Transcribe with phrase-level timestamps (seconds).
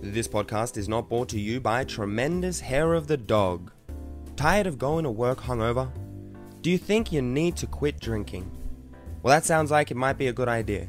[0.00, 3.72] This podcast is not brought to you by Tremendous Hair of the Dog.
[4.36, 5.90] Tired of going to work hungover?
[6.62, 8.48] Do you think you need to quit drinking?
[9.22, 10.88] Well, that sounds like it might be a good idea.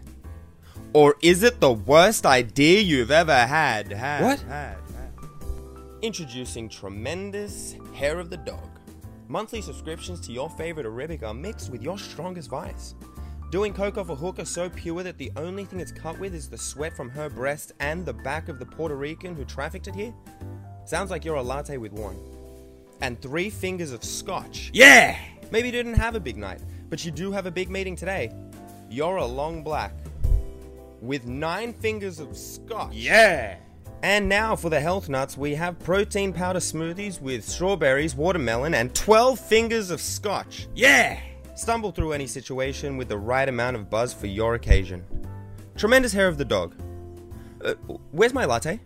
[0.94, 3.92] Or is it the worst idea you've ever had?
[3.92, 4.40] had What?
[4.42, 5.12] Had, had.
[6.04, 8.70] Introducing Tremendous Hair of the Dog.
[9.28, 12.94] Monthly subscriptions to your favorite Arabic are mixed with your strongest vice.
[13.52, 16.36] Doing coke off a hook are so pure that the only thing it's cut with
[16.36, 19.88] is the sweat from her breast and the back of the Puerto Rican who trafficked
[19.88, 20.14] it here?
[20.86, 22.16] Sounds like you're a latte with one.
[23.02, 24.70] And three fingers of scotch.
[24.72, 25.18] Yeah!
[25.50, 26.62] Maybe you didn't have a big night,
[26.92, 28.32] but you do have a big meeting today.
[28.88, 29.94] You're a long black.
[31.02, 32.94] With nine fingers of scotch.
[32.94, 33.56] Yeah!
[34.04, 38.94] And now for the health nuts, we have protein powder smoothies with strawberries, watermelon, and
[38.94, 40.68] 12 fingers of scotch.
[40.76, 41.20] Yeah!
[41.60, 45.04] Stumble through any situation with the right amount of buzz for your occasion.
[45.76, 46.74] Tremendous hair of the dog.
[47.62, 47.74] Uh,
[48.12, 48.80] where's my latte?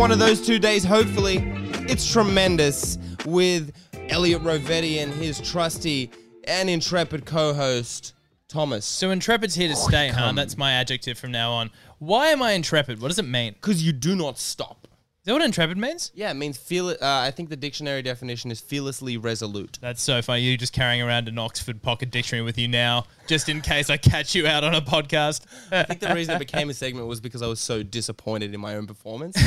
[0.00, 1.42] One of those two days, hopefully.
[1.86, 3.70] It's tremendous with
[4.08, 6.10] Elliot Rovetti and his trusty
[6.44, 8.14] and intrepid co host,
[8.48, 8.86] Thomas.
[8.86, 10.32] So intrepid's here to oh, stay, huh?
[10.32, 11.70] That's my adjective from now on.
[11.98, 13.02] Why am I intrepid?
[13.02, 13.52] What does it mean?
[13.52, 14.79] Because you do not stop.
[15.20, 16.10] Is that what intrepid means?
[16.14, 16.88] Yeah, it means feel.
[16.88, 19.78] Uh, I think the dictionary definition is fearlessly resolute.
[19.78, 20.40] That's so funny.
[20.40, 23.98] You just carrying around an Oxford Pocket Dictionary with you now, just in case I
[23.98, 25.42] catch you out on a podcast.
[25.70, 28.60] I think the reason it became a segment was because I was so disappointed in
[28.60, 29.36] my own performance.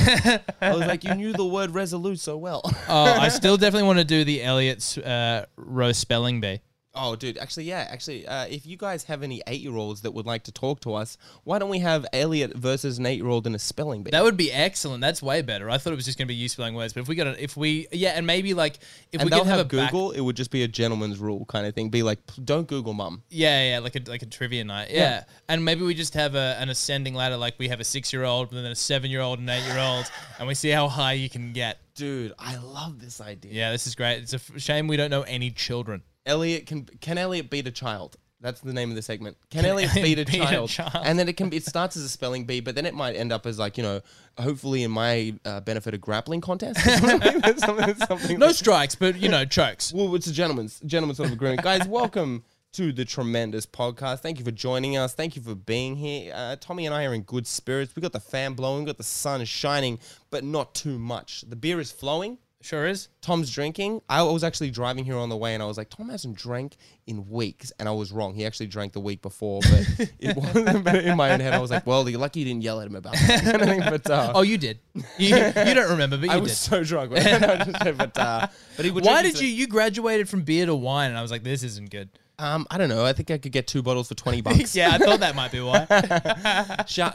[0.61, 2.61] I was like, you knew the word resolute so well.
[2.87, 6.61] oh, I still definitely want to do the Elliot's uh, roast spelling bee.
[6.95, 10.43] Oh, dude, actually, yeah, actually, uh, if you guys have any eight-year-olds that would like
[10.43, 14.03] to talk to us, why don't we have Elliot versus an eight-year-old in a spelling
[14.03, 14.11] bee?
[14.11, 15.01] That would be excellent.
[15.01, 15.71] That's way better.
[15.71, 17.25] I thought it was just going to be you spelling words, but if we got,
[17.25, 18.77] a, if we, yeah, and maybe like
[19.11, 20.11] if and we could have, have, a back- Google.
[20.11, 21.89] it would just be a gentleman's rule kind of thing.
[21.89, 23.23] Be like, don't Google, mum.
[23.29, 24.91] Yeah, yeah, like a like a trivia night.
[24.91, 27.37] Yeah, and maybe we just have a, an ascending ladder.
[27.37, 29.65] Like we have a six year old, and then a seven year old, and eight
[29.65, 30.05] year old,
[30.37, 31.79] and we see how high you can get.
[31.95, 33.51] Dude, I love this idea.
[33.51, 34.19] Yeah, this is great.
[34.21, 36.03] It's a f- shame we don't know any children.
[36.25, 38.17] Elliot can can Elliot beat a child?
[38.39, 39.37] That's the name of the segment.
[39.49, 40.69] Can, Can Elliot Elliot beat a beat a child?
[40.69, 41.05] child?
[41.05, 43.15] And then it can be, it starts as a spelling bee, but then it might
[43.15, 44.01] end up as like you know,
[44.37, 46.77] hopefully in my uh, benefit, a grappling contest.
[46.99, 49.93] something, something, something No like- strikes, but you know, chokes.
[49.93, 51.87] Well, it's a gentleman's gentleman's sort of agreement, guys.
[51.87, 54.19] Welcome to the tremendous podcast.
[54.19, 55.13] Thank you for joining us.
[55.13, 56.33] Thank you for being here.
[56.35, 57.95] Uh, Tommy and I are in good spirits.
[57.95, 59.99] We got the fan blowing, we got the sun shining,
[60.31, 61.45] but not too much.
[61.47, 62.39] The beer is flowing.
[62.63, 63.09] Sure is.
[63.21, 64.01] Tom's drinking.
[64.07, 66.77] I was actually driving here on the way, and I was like, Tom hasn't drank
[67.07, 68.33] in weeks, and I was wrong.
[68.33, 70.83] He actually drank the week before, but it wasn't.
[70.85, 72.87] But in my own head, I was like, well, you're lucky you didn't yell at
[72.87, 73.89] him about that.
[73.89, 74.79] but uh, Oh, you did.
[75.17, 76.43] You, you don't remember, but you I did.
[76.43, 77.11] was so drunk.
[77.13, 78.47] but uh,
[78.77, 79.03] but he would.
[79.03, 79.47] Why did you?
[79.47, 82.09] You graduated from beer to wine, and I was like, this isn't good.
[82.39, 83.05] Um, I don't know.
[83.05, 84.75] I think I could get two bottles for twenty bucks.
[84.75, 85.85] yeah, I thought that might be why.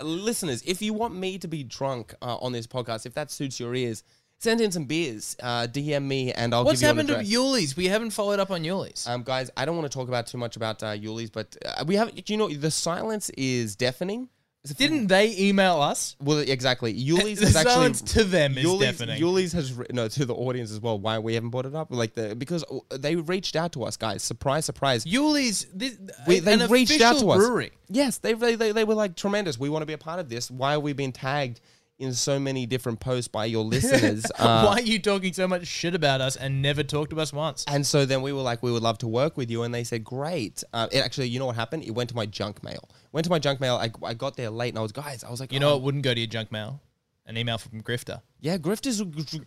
[0.02, 3.58] Listeners, if you want me to be drunk uh, on this podcast, if that suits
[3.58, 4.04] your ears,
[4.38, 5.36] send in some beers.
[5.42, 7.32] Uh, DM me and I'll What's give you happened an to address.
[7.34, 7.76] Yulli's?
[7.76, 9.06] We haven't followed up on Yulli's.
[9.06, 11.84] Um, guys, I don't want to talk about too much about uh, Yulli's, but uh,
[11.86, 12.10] we have.
[12.26, 14.28] You know, the silence is deafening.
[14.76, 16.16] Didn't they email us?
[16.20, 16.92] Well, exactly.
[17.08, 19.20] Yulli's The is actually silence to them is Yulli's, deafening.
[19.20, 20.98] Yulli's has written no to the audience as well.
[20.98, 21.88] Why we haven't brought it up?
[21.90, 24.22] Like the because uh, they reached out to us, guys.
[24.22, 25.04] Surprise, surprise.
[25.04, 25.66] Yulli's.
[25.72, 27.38] This, We, they an reached out to us.
[27.38, 27.70] brewery.
[27.88, 29.58] Yes, they, they they they were like tremendous.
[29.58, 30.50] We want to be a part of this.
[30.50, 31.60] Why are we being tagged
[31.98, 34.24] in so many different posts by your listeners?
[34.38, 37.32] Uh, Why are you talking so much shit about us and never talked to us
[37.32, 37.64] once?
[37.66, 39.64] And so then we were like, we would love to work with you.
[39.64, 40.62] And they said, great.
[40.72, 41.82] Uh, it actually, you know what happened?
[41.82, 42.88] It went to my junk mail.
[43.10, 43.76] Went to my junk mail.
[43.76, 45.72] I, I got there late and I was, guys, I was like, You know oh,
[45.74, 46.80] what wouldn't go to your junk mail?
[47.26, 48.22] An email from Grifter.
[48.40, 49.02] Yeah, grifters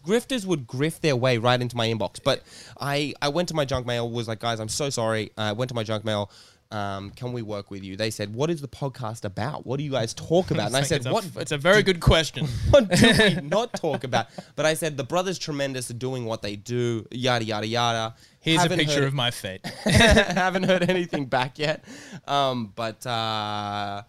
[0.06, 2.20] grifters would grift their way right into my inbox.
[2.24, 2.44] But
[2.80, 5.32] I, I went to my junk mail, was like, guys, I'm so sorry.
[5.38, 6.30] I went to my junk mail.
[6.72, 7.96] Um, can we work with you?
[7.98, 9.66] They said, what is the podcast about?
[9.66, 10.68] What do you guys talk about?
[10.68, 11.26] And I It's said, a- what?
[11.38, 12.48] It's a very good question.
[12.70, 14.28] what do we not talk about?
[14.56, 18.16] But I said, the brothers tremendous are doing what they do, yada, yada, yada.
[18.40, 19.66] Here's Haven't a picture heard- of my feet.
[19.86, 21.84] haven't heard anything back yet.
[22.28, 24.04] Um, but uh,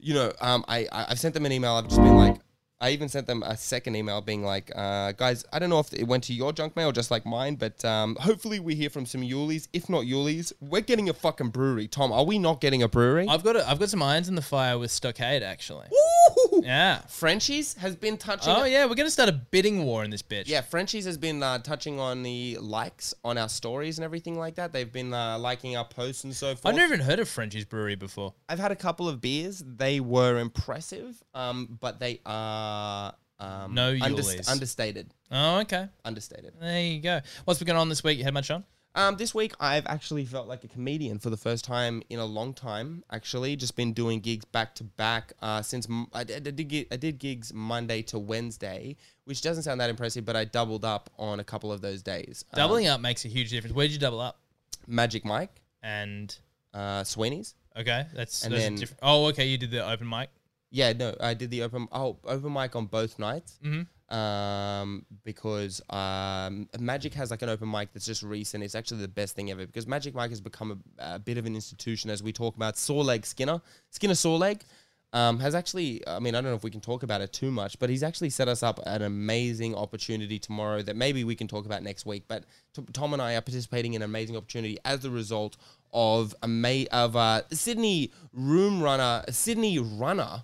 [0.00, 1.72] you know, um, I, I I've sent them an email.
[1.74, 2.36] I've just been like,
[2.84, 5.94] I even sent them a second email being like, uh, guys, I don't know if
[5.94, 8.90] it went to your junk mail or just like mine, but um, hopefully we hear
[8.90, 9.68] from some Yulies.
[9.72, 11.88] If not Yulies, we're getting a fucking brewery.
[11.88, 13.26] Tom, are we not getting a brewery?
[13.26, 15.86] I've got a, I've got some irons in the fire with Stockade actually.
[15.90, 16.60] Woo!
[16.62, 17.00] Yeah.
[17.08, 18.52] Frenchies has been touching.
[18.54, 20.46] Oh yeah, we're gonna start a bidding war in this bitch.
[20.46, 24.56] Yeah, Frenchies has been uh, touching on the likes on our stories and everything like
[24.56, 24.74] that.
[24.74, 26.66] They've been uh, liking our posts and so forth.
[26.66, 28.34] I've never even heard of Frenchie's Brewery before.
[28.46, 29.64] I've had a couple of beers.
[29.66, 32.73] They were impressive, um, but they are
[33.40, 35.10] um, No underst- understated.
[35.30, 35.88] Oh okay.
[36.04, 36.52] Understated.
[36.60, 37.20] There you go.
[37.44, 38.18] What's been going on this week?
[38.18, 38.64] You had much on?
[38.96, 42.24] Um, this week I've actually felt like a comedian for the first time in a
[42.24, 43.02] long time.
[43.10, 46.86] Actually, just been doing gigs back to back uh, since m- I, did, I did
[46.92, 51.10] I did gigs Monday to Wednesday, which doesn't sound that impressive, but I doubled up
[51.18, 52.44] on a couple of those days.
[52.52, 53.74] Um, Doubling up makes a huge difference.
[53.74, 54.38] Where did you double up?
[54.86, 56.36] Magic Mike, And
[56.72, 57.56] uh, Sweeney's.
[57.76, 59.00] okay, that's And then- different.
[59.02, 60.28] Oh, okay, you did the open mic.
[60.74, 63.60] Yeah, no, I did the open oh open mic on both nights.
[63.64, 63.86] Mhm.
[64.12, 68.64] Um, because um, Magic has like an open mic that's just recent.
[68.64, 71.46] It's actually the best thing ever because Magic Mike has become a, a bit of
[71.46, 72.74] an institution as we talk about.
[72.74, 73.60] Soreleg Skinner,
[73.90, 74.62] Skinner Soreleg,
[75.12, 76.02] um, has actually.
[76.08, 78.02] I mean, I don't know if we can talk about it too much, but he's
[78.02, 82.04] actually set us up an amazing opportunity tomorrow that maybe we can talk about next
[82.04, 82.24] week.
[82.26, 82.44] But
[82.74, 85.56] T- Tom and I are participating in an amazing opportunity as the result
[85.92, 90.42] of a ma- of uh, Sydney room runner, Sydney runner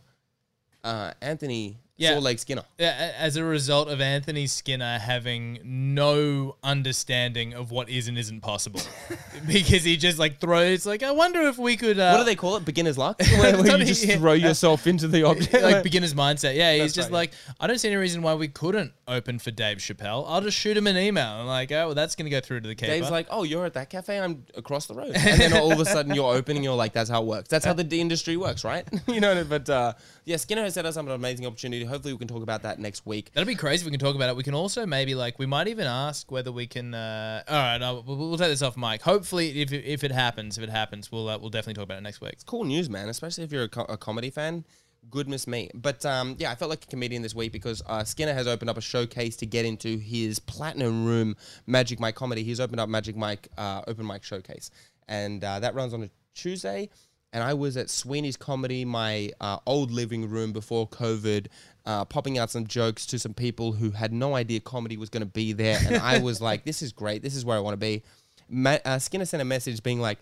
[0.85, 2.13] uh, Anthony Yeah.
[2.13, 2.65] Sore Leg Skinner.
[2.79, 8.41] Yeah, as a result of Anthony Skinner having no understanding of what is and isn't
[8.41, 8.81] possible,
[9.47, 11.99] because he just like throws like, I wonder if we could.
[11.99, 12.65] Uh, what do they call it?
[12.65, 14.17] Beginner's luck, where, where you Tony, just yeah.
[14.17, 15.63] throw yourself into the object.
[15.63, 16.57] like beginner's mindset.
[16.57, 19.39] Yeah, he's That's just right, like, I don't see any reason why we couldn't open
[19.39, 20.25] for Dave Chappelle.
[20.27, 21.27] I'll just shoot him an email.
[21.27, 22.93] I'm like, oh, well, that's gonna go through to the keeper.
[22.93, 24.19] Dave's like, "Oh, you're at that cafe.
[24.19, 26.65] I'm across the road." And then all of a sudden, you're opening.
[26.65, 27.49] You're like, "That's how it works.
[27.51, 29.45] That's how the industry works, right?" you know.
[29.45, 29.93] But uh,
[30.25, 31.85] yeah, Skinner has set us up an amazing opportunity.
[31.85, 33.33] Hopefully, we can talk about that next week.
[33.33, 34.37] That'd be crazy if we can talk about it.
[34.37, 36.95] We can also maybe like we might even ask whether we can.
[36.95, 39.03] Uh, all right, no, we'll, we'll take this off mic.
[39.03, 41.99] Hopefully, if it, if it happens, if it happens, we'll uh, we'll definitely talk about
[41.99, 42.33] it next week.
[42.33, 43.09] It's cool news, man.
[43.09, 44.65] Especially if you're a, co- a comedy fan.
[45.09, 45.71] Goodness me.
[45.75, 48.69] But um, yeah, I felt like a comedian this week because uh, Skinner has opened
[48.69, 52.43] up a showcase to get into his Platinum Room Magic Mike comedy.
[52.43, 54.71] He's opened up Magic Mike uh, Open Mic Showcase,
[55.09, 56.91] and uh, that runs on a Tuesday.
[57.33, 61.47] And I was at Sweeney's Comedy, my uh, old living room before COVID,
[61.87, 65.23] uh, popping out some jokes to some people who had no idea comedy was going
[65.23, 65.79] to be there.
[65.87, 67.23] And I was like, this is great.
[67.23, 68.03] This is where I want to be.
[68.49, 70.19] Ma- uh, Skinner sent a message being like,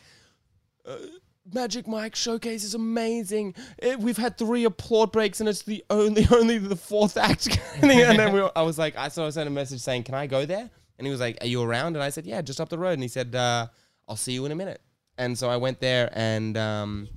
[1.52, 3.54] Magic Mike showcase is amazing.
[3.80, 7.58] Eh, we've had three applaud breaks, and it's the only only the fourth act.
[7.82, 10.14] and then we were, I was like, I saw I sent a message saying, "Can
[10.14, 10.68] I go there?"
[10.98, 12.94] And he was like, "Are you around?" And I said, "Yeah, just up the road."
[12.94, 13.68] And he said, uh,
[14.08, 14.80] "I'll see you in a minute."
[15.18, 17.08] And so I went there, and um,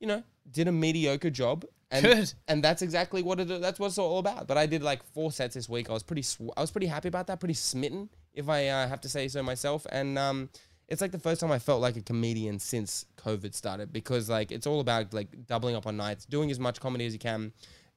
[0.00, 1.64] you know, did a mediocre job.
[1.90, 2.32] And, Good.
[2.48, 3.48] And that's exactly what it.
[3.48, 4.46] That's what it's all about.
[4.48, 5.88] But I did like four sets this week.
[5.88, 6.22] I was pretty.
[6.22, 7.38] Sw- I was pretty happy about that.
[7.38, 9.86] Pretty smitten, if I uh, have to say so myself.
[9.90, 10.50] And um,
[10.88, 14.52] it's like the first time I felt like a comedian since COVID started because like
[14.52, 17.52] it's all about like doubling up on nights, doing as much comedy as you can,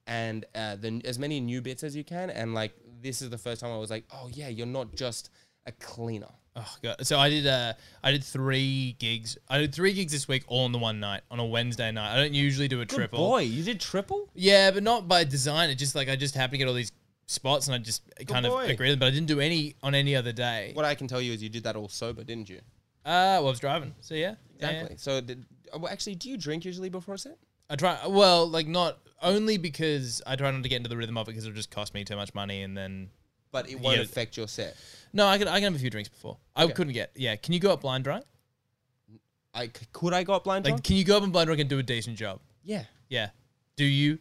[0.07, 2.29] and uh, the, as many new bits as you can.
[2.29, 5.29] And like this is the first time I was like, oh yeah, you're not just
[5.65, 6.31] a cleaner.
[6.59, 7.05] Oh god!
[7.05, 7.73] So I did uh
[8.03, 9.37] I did three gigs.
[9.47, 12.13] I did three gigs this week, all in the one night on a Wednesday night.
[12.13, 13.19] I don't usually do a triple.
[13.19, 14.29] Boy, you did triple.
[14.35, 15.69] Yeah, but not by design.
[15.69, 16.91] It just like I just happened to get all these
[17.27, 18.65] spots, and I just kind of boy.
[18.65, 18.99] agree with them.
[18.99, 20.71] But I didn't do any on any other day.
[20.73, 22.57] What I can tell you is you did that all sober, didn't you?
[23.05, 24.69] Uh, well, I was driving, so yeah, Yeah, yeah.
[24.71, 24.97] Exactly.
[24.97, 27.37] So did, uh, well, actually, do you drink usually before a set?
[27.69, 27.97] I try.
[28.07, 31.31] Well, like not only because I try not to get into the rhythm of it
[31.31, 33.09] because it'll just cost me too much money, and then
[33.51, 34.03] But it won't Yeah.
[34.03, 34.75] affect your set.
[35.13, 36.37] no, I can I can have a few drinks before.
[36.55, 36.73] I Okay.
[36.73, 37.11] couldn't get.
[37.15, 38.25] Yeah, can you go up blind drunk?
[39.53, 40.83] I c- could I go up blind Like, drunk?
[40.83, 42.39] can you go up and blind drunk and do a decent job?
[42.63, 42.83] Yeah.
[43.09, 43.29] Yeah.
[43.75, 44.19] Do you?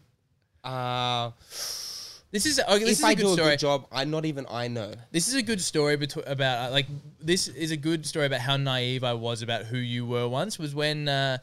[0.64, 1.32] Uh,
[2.30, 3.50] This is okay, this if is I a good do a story.
[3.50, 4.92] good job, I not even I know.
[5.12, 6.86] This is a good story betw- about uh, like
[7.20, 10.58] this is a good story about how naive I was about who you were once.
[10.58, 11.38] Was when uh,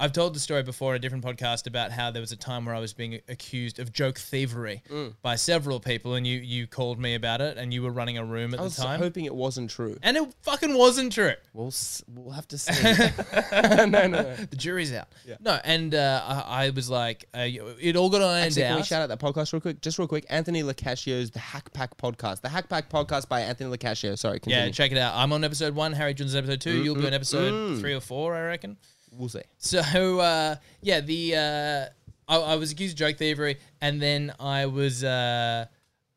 [0.00, 2.64] I've told the story before in a different podcast about how there was a time
[2.64, 5.14] where I was being accused of joke thievery Mm.
[5.22, 8.24] by several people, and you you called me about it, and you were running a
[8.24, 9.98] room at I the was time, hoping it wasn't true.
[10.02, 11.34] and it fucking wasn't true.
[11.52, 12.72] We'll s- we'll have to see.
[13.52, 14.34] no, no, no.
[14.34, 15.08] The jury's out.
[15.26, 15.36] Yeah.
[15.40, 17.40] No, and uh, I, I was like, uh,
[17.80, 19.80] it all got ironed Actually, can we shout out that podcast real quick?
[19.82, 20.24] Just real quick.
[20.30, 22.40] Anthony Lacascio's The Hack Pack Podcast.
[22.40, 24.16] The Hack Pack Podcast by Anthony Lacascio.
[24.18, 24.64] Sorry, continue.
[24.66, 25.14] yeah, check it out.
[25.14, 25.92] I'm on episode one.
[25.92, 27.80] Harry Jones is episode 2 You'll be on episode mm.
[27.80, 28.76] three or four, I reckon.
[29.12, 29.42] We'll see.
[29.58, 34.66] So uh, yeah, the uh, I, I was accused of joke thievery, and then I
[34.66, 35.66] was uh,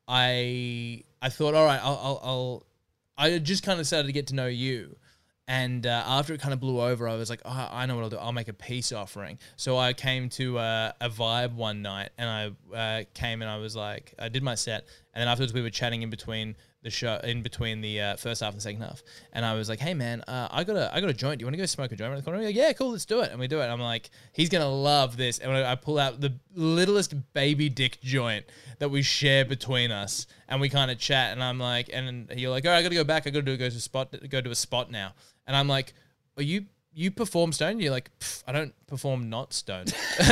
[0.08, 2.66] I I thought, all right, I'll I'll, I'll
[3.18, 4.96] I just kind of started to get to know you,
[5.48, 8.04] And uh, after it kind of blew over, I was like, oh, I know what
[8.04, 8.18] I'll do.
[8.18, 9.40] I'll make a peace offering.
[9.58, 12.30] So I came to uh, a vibe one night and
[12.74, 14.86] I uh, came and I was like, I did my set.
[15.14, 18.42] And then afterwards, we were chatting in between the show, in between the uh, first
[18.42, 19.02] half and second half.
[19.32, 21.40] And I was like, hey, man, uh, I, got a, I got a joint.
[21.40, 22.40] Do you want to go smoke a joint around the corner?
[22.40, 23.32] He's like, yeah, cool, let's do it.
[23.32, 23.66] And we do it.
[23.66, 25.40] I'm like, he's to love this.
[25.40, 28.46] And I pull out the littlest baby dick joint
[28.80, 30.28] that we share between us.
[30.48, 31.32] And we kind of chat.
[31.32, 33.26] And I'm like, and you're like, right, I got to go back.
[33.26, 35.14] I got to do go to a spot, go to a spot now.
[35.48, 35.94] And I'm like,
[36.38, 37.82] are you you perform stoned?
[37.82, 38.10] You're like,
[38.48, 39.94] I don't perform not stoned.
[40.20, 40.26] In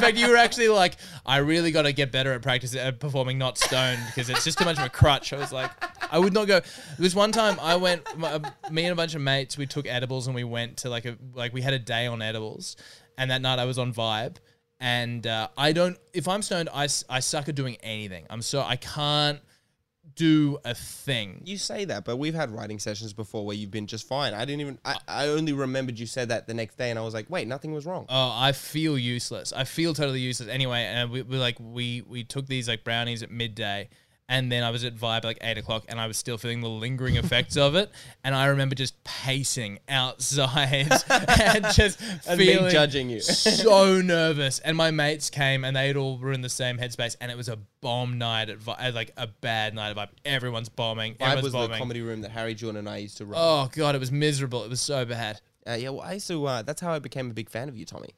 [0.00, 3.38] fact, you were actually like, I really got to get better at practice at performing
[3.38, 5.32] not stoned because it's just too much of a crutch.
[5.32, 5.70] I was like,
[6.10, 6.60] I would not go.
[6.60, 8.40] There was one time I went, my,
[8.70, 11.16] me and a bunch of mates, we took edibles and we went to like a
[11.34, 12.76] like we had a day on edibles,
[13.18, 14.36] and that night I was on vibe.
[14.80, 18.26] And uh, I don't, if I'm stoned, I, I suck at doing anything.
[18.28, 19.38] I'm so, I can't
[20.14, 21.42] do a thing.
[21.44, 24.34] You say that, but we've had writing sessions before where you've been just fine.
[24.34, 24.78] I didn't even.
[24.84, 27.28] I, uh, I only remembered you said that the next day, and I was like,
[27.30, 28.06] wait, nothing was wrong.
[28.08, 29.52] Oh, I feel useless.
[29.52, 30.48] I feel totally useless.
[30.48, 33.88] Anyway, and we, we like we we took these like brownies at midday,
[34.28, 36.68] and then I was at Vibe like eight o'clock, and I was still feeling the
[36.68, 37.90] lingering effects of it.
[38.24, 43.20] And I remember just pacing outside and just And me feeling judging you.
[43.20, 44.60] so nervous.
[44.60, 47.48] And my mates came, and they'd all were in the same headspace, and it was
[47.48, 50.10] a bomb night at Vi- uh, like a bad night at Vibe.
[50.24, 51.14] Everyone's bombing.
[51.14, 51.70] Vibe Everyone's was bombing.
[51.72, 53.40] the comedy room that Harry, Jordan, and I used to run.
[53.42, 54.62] Oh god, it was miserable.
[54.64, 55.40] It was so bad.
[55.66, 56.44] Uh, yeah, well, I used to.
[56.46, 58.10] Uh, that's how I became a big fan of you, Tommy.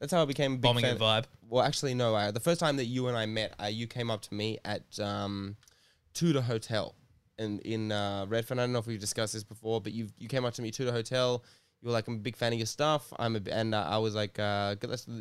[0.00, 0.98] That's how I became a big Bombing fan.
[0.98, 1.24] Vibe.
[1.48, 2.14] Well, actually, no.
[2.14, 4.58] Uh, the first time that you and I met, uh, you came up to me
[4.64, 5.56] at um,
[6.14, 6.94] Tudor Hotel
[7.38, 8.58] in in uh, Redfern.
[8.58, 10.70] I don't know if we've discussed this before, but you you came up to me
[10.70, 11.44] Tudor Hotel.
[11.82, 13.96] You were like, "I'm a big fan of your stuff." I'm a, and uh, I
[13.96, 14.76] was like, uh,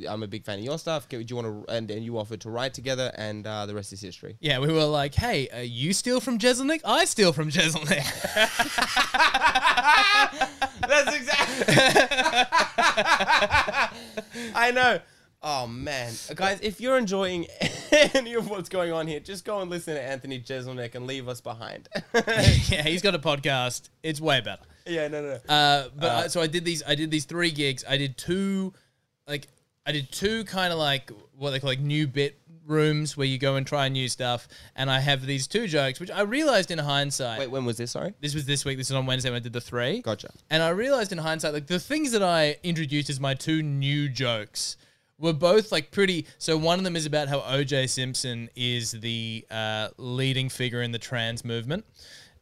[0.10, 1.74] "I'm a big fan of your stuff." Do you want to?
[1.74, 4.36] And, and you offered to write together, and uh, the rest is history.
[4.42, 6.82] Yeah, we were like, hey, uh, you steal from Jeselnik?
[6.84, 8.04] I steal from Jeselnik.
[10.82, 11.76] That's exactly.
[14.54, 15.00] I know.
[15.42, 16.60] Oh man, guys!
[16.62, 17.48] If you're enjoying
[17.92, 21.30] any of what's going on here, just go and listen to Anthony Jeselnik and leave
[21.30, 21.88] us behind.
[22.14, 23.88] yeah, he's got a podcast.
[24.04, 24.64] It's way better.
[24.90, 25.54] Yeah, no, no.
[25.54, 26.84] Uh, but I, so I did these.
[26.86, 27.84] I did these three gigs.
[27.88, 28.74] I did two,
[29.28, 29.48] like
[29.86, 33.38] I did two kind of like what they call like new bit rooms where you
[33.38, 34.48] go and try new stuff.
[34.76, 37.40] And I have these two jokes, which I realized in hindsight.
[37.40, 37.92] Wait, when was this?
[37.92, 38.14] Sorry.
[38.22, 38.78] This was this week.
[38.78, 40.02] This is on Wednesday when I did the three.
[40.02, 40.30] Gotcha.
[40.50, 44.08] And I realized in hindsight, like the things that I introduced as my two new
[44.08, 44.78] jokes
[45.18, 46.26] were both like pretty.
[46.38, 50.92] So one of them is about how OJ Simpson is the uh, leading figure in
[50.92, 51.86] the trans movement.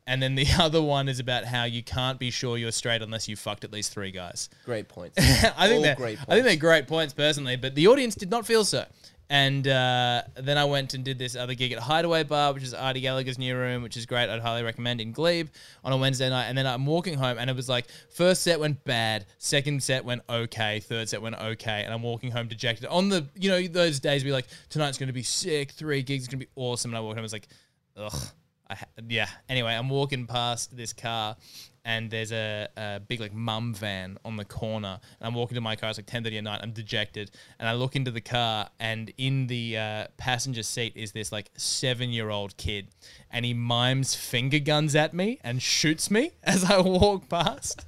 [0.07, 3.27] And then the other one is about how you can't be sure you're straight unless
[3.27, 4.49] you fucked at least three guys.
[4.65, 5.17] Great points.
[5.19, 6.61] I think All they're great I think they're points.
[6.61, 8.85] great points personally, but the audience did not feel so.
[9.29, 12.73] And uh, then I went and did this other gig at Hideaway Bar, which is
[12.73, 14.29] Artie Gallagher's new room, which is great.
[14.29, 15.49] I'd highly recommend in Glebe
[15.83, 16.45] on a Wednesday night.
[16.45, 20.05] And then I'm walking home, and it was like first set went bad, second set
[20.05, 22.85] went okay, third set went okay, and I'm walking home dejected.
[22.85, 26.23] On the you know those days, be like tonight's going to be sick, three gigs
[26.23, 27.49] is going to be awesome, and I walk home, I was like,
[27.97, 28.13] ugh.
[28.69, 29.27] I yeah.
[29.49, 31.35] Anyway, I'm walking past this car,
[31.85, 34.99] and there's a, a big like mum van on the corner.
[35.19, 35.89] And I'm walking to my car.
[35.89, 36.59] It's like 10:30 at night.
[36.63, 41.11] I'm dejected, and I look into the car, and in the uh, passenger seat is
[41.11, 42.89] this like seven year old kid,
[43.31, 47.85] and he mimes finger guns at me and shoots me as I walk past.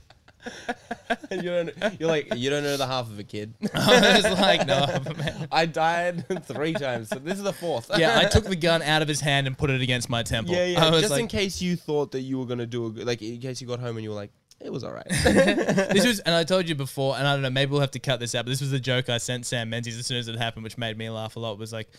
[1.31, 1.72] You don't.
[2.00, 3.53] You're like you don't know the half of a kid.
[3.74, 4.86] I was like, no,
[5.17, 5.48] man.
[5.51, 7.91] I died three times, so this is the fourth.
[7.98, 10.55] Yeah, I took the gun out of his hand and put it against my temple.
[10.55, 10.86] yeah, yeah.
[10.86, 13.08] I was Just like, in case you thought that you were gonna do a good,
[13.08, 15.08] like in case you got home and you were like, it was all right.
[15.10, 18.00] this was, and I told you before, and I don't know, maybe we'll have to
[18.00, 18.46] cut this out.
[18.46, 20.77] But this was the joke I sent Sam Menzies as soon as it happened, which
[20.77, 21.58] made me laugh a lot.
[21.58, 21.89] Was like,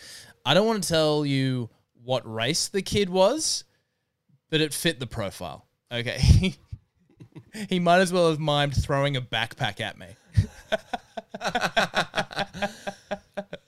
[0.44, 1.70] I don't want to tell you
[2.04, 3.64] what race the kid was,
[4.50, 5.66] but it fit the profile.
[5.92, 6.54] Okay,
[7.68, 10.06] he might as well have mimed throwing a backpack at me.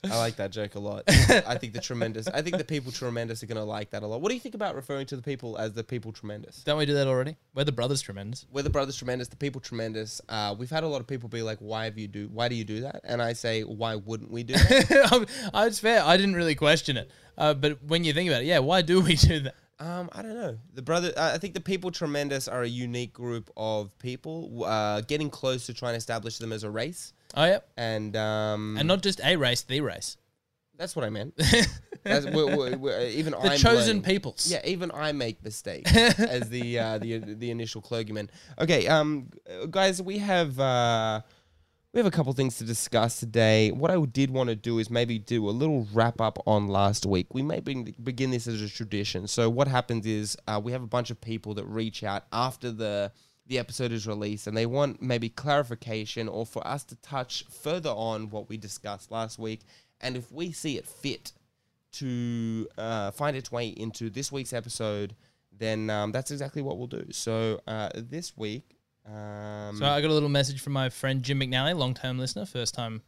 [0.05, 1.05] I like that joke a lot.
[1.09, 2.29] I think the tremendous.
[2.29, 4.21] I think the people tremendous are gonna like that a lot.
[4.21, 6.63] What do you think about referring to the people as the people tremendous?
[6.65, 7.37] Don't we do that already?
[7.55, 8.47] We're the brothers tremendous.
[8.53, 9.29] We're the brothers tremendous.
[9.29, 10.21] The people tremendous.
[10.29, 12.29] Uh, we've had a lot of people be like, "Why have you do?
[12.33, 15.79] Why do you do that?" And I say, "Why wouldn't we do that?" I was
[15.79, 16.03] fair.
[16.05, 19.01] I didn't really question it, uh, but when you think about it, yeah, why do
[19.01, 19.55] we do that?
[19.83, 20.59] Um, I don't know.
[20.75, 24.65] The brother, uh, I think the people tremendous are a unique group of people.
[24.65, 28.77] Uh, getting close to trying to establish them as a race, Oh yeah, and um,
[28.79, 30.19] and not just a race, the race,
[30.77, 31.35] that's what I meant.
[32.05, 34.03] That's, we're, we're, we're, even the I'm chosen learning.
[34.03, 34.51] peoples.
[34.51, 38.29] Yeah, even I make mistakes as the uh, the the initial clergyman.
[38.59, 39.31] Okay, um,
[39.71, 41.21] guys, we have uh,
[41.93, 43.71] we have a couple things to discuss today.
[43.71, 47.05] What I did want to do is maybe do a little wrap up on last
[47.05, 47.35] week.
[47.35, 49.27] We may be, begin this as a tradition.
[49.29, 52.71] So what happens is uh, we have a bunch of people that reach out after
[52.71, 53.13] the
[53.49, 57.91] the episode is released and they want maybe clarification or for us to touch further
[57.91, 59.63] on what we discussed last week.
[60.01, 61.33] And if we see it fit
[61.95, 65.17] to uh, find its way into this week's episode,
[65.51, 67.05] then um, that's exactly what we'll do.
[67.11, 71.41] So uh, this week, um, So I got a little message from my friend Jim
[71.41, 73.03] McNally, long term listener, first time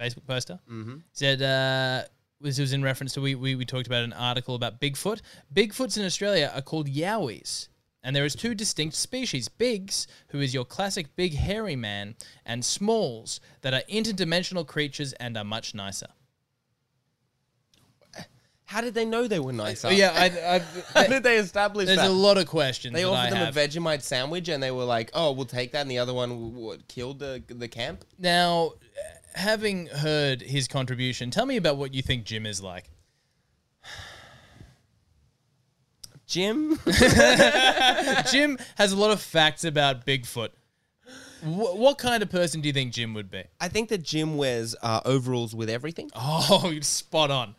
[0.00, 0.58] Facebook poster.
[0.70, 1.02] mhm.
[1.12, 2.04] Said uh,
[2.40, 5.20] this was in reference to we, we we talked about an article about Bigfoot.
[5.52, 7.68] Bigfoots in Australia are called yowies.
[8.06, 12.62] And there is two distinct species: bigs, who is your classic big hairy man, and
[12.62, 16.08] smalls, that are interdimensional creatures and are much nicer.
[18.66, 19.92] How did they know they were nicer?
[19.92, 20.58] Yeah, I,
[20.94, 22.08] how did they establish there's that?
[22.08, 22.94] a lot of questions.
[22.94, 23.56] they that I offered them have.
[23.56, 26.30] a Vegemite sandwich, and they were like, "Oh, we'll take that." And the other one
[26.30, 28.04] w- w- killed the the camp.
[28.18, 28.72] Now,
[29.34, 32.90] having heard his contribution, tell me about what you think Jim is like.
[36.26, 36.78] Jim,
[38.30, 40.48] Jim has a lot of facts about Bigfoot.
[41.42, 43.44] Wh- what kind of person do you think Jim would be?
[43.60, 46.10] I think that Jim wears uh, overalls with everything.
[46.16, 47.54] Oh, spot on.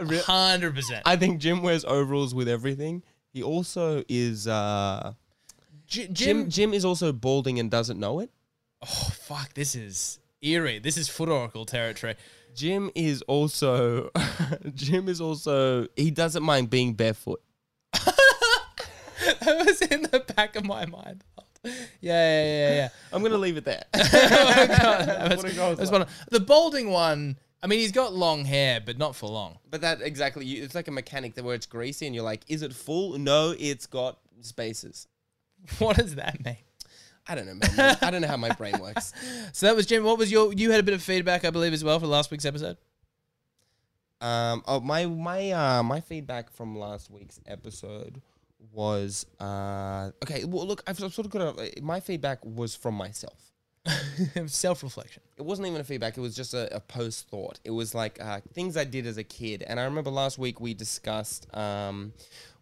[0.00, 1.02] Hundred percent.
[1.06, 3.02] I think Jim wears overalls with everything.
[3.32, 4.46] He also is.
[4.46, 5.14] Uh,
[5.86, 8.30] Jim, Jim Jim is also balding and doesn't know it.
[8.82, 9.54] Oh fuck!
[9.54, 10.78] This is eerie.
[10.78, 12.14] This is foot oracle territory.
[12.54, 14.10] Jim is also
[14.74, 17.42] Jim is also he doesn't mind being barefoot.
[19.40, 21.24] That was in the back of my mind.
[21.64, 22.88] Yeah, yeah, yeah, yeah.
[23.12, 23.84] I'm gonna leave it there.
[23.94, 26.06] oh god, that was, What a goal that was on.
[26.30, 27.36] The balding one.
[27.62, 29.58] I mean, he's got long hair, but not for long.
[29.70, 32.42] but that exactly, you, it's like a mechanic that where it's greasy and you're like,
[32.48, 33.18] is it full?
[33.18, 35.06] No, it's got spaces.
[35.78, 36.56] What does that mean?
[37.26, 37.98] I don't know, man.
[38.00, 39.12] I don't know how my brain works.
[39.52, 40.04] So that was Jim.
[40.04, 40.52] What was your?
[40.52, 42.78] You had a bit of feedback, I believe, as well for last week's episode.
[44.20, 48.20] Um, oh my my uh my feedback from last week's episode
[48.72, 50.44] was uh okay.
[50.44, 53.47] Well, look, I've sort of got a, my feedback was from myself.
[54.46, 55.22] Self-reflection.
[55.36, 56.16] it wasn't even a feedback.
[56.16, 57.58] It was just a, a post thought.
[57.64, 59.62] It was like uh, things I did as a kid.
[59.66, 62.12] And I remember last week we discussed um,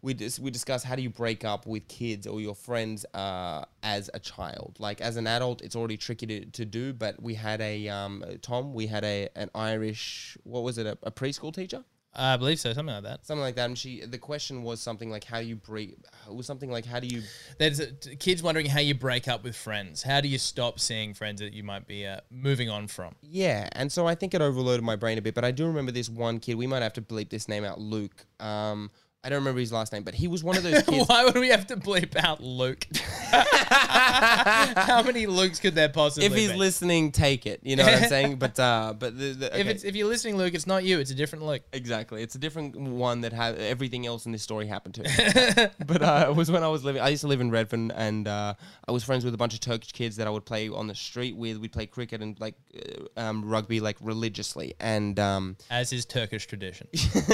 [0.02, 3.64] we dis- we discussed how do you break up with kids or your friends uh,
[3.82, 4.76] as a child.
[4.78, 6.92] Like as an adult, it's already tricky to, to do.
[6.92, 8.72] But we had a um, Tom.
[8.74, 10.36] We had a an Irish.
[10.44, 10.86] What was it?
[10.86, 11.84] A, a preschool teacher.
[12.18, 13.26] I believe so, something like that.
[13.26, 14.04] Something like that, and she.
[14.04, 17.06] The question was something like, "How do you break?" It was something like, "How do
[17.06, 17.22] you?"
[17.58, 20.02] There's a, kids wondering how you break up with friends.
[20.02, 23.14] How do you stop seeing friends that you might be uh, moving on from?
[23.20, 25.92] Yeah, and so I think it overloaded my brain a bit, but I do remember
[25.92, 26.54] this one kid.
[26.54, 28.24] We might have to bleep this name out, Luke.
[28.40, 28.90] Um,
[29.26, 31.08] I don't remember his last name, but he was one of those kids.
[31.08, 32.86] Why would we have to bleep out Luke?
[33.32, 36.34] how many Lukes could there possibly be?
[36.34, 36.56] if he's be?
[36.56, 37.58] listening, take it.
[37.64, 38.36] You know what I'm saying?
[38.36, 41.00] But uh, but the, the if it's if you're listening, Luke, it's not you.
[41.00, 41.62] It's a different Luke.
[41.72, 42.22] Exactly.
[42.22, 45.72] It's a different one that had everything else in this story happened to.
[45.86, 47.02] but uh, it was when I was living.
[47.02, 48.54] I used to live in Redfern, and uh,
[48.86, 50.94] I was friends with a bunch of Turkish kids that I would play on the
[50.94, 51.58] street with.
[51.58, 56.46] We'd play cricket and like uh, um, rugby like religiously, and um, As is Turkish
[56.46, 56.86] tradition.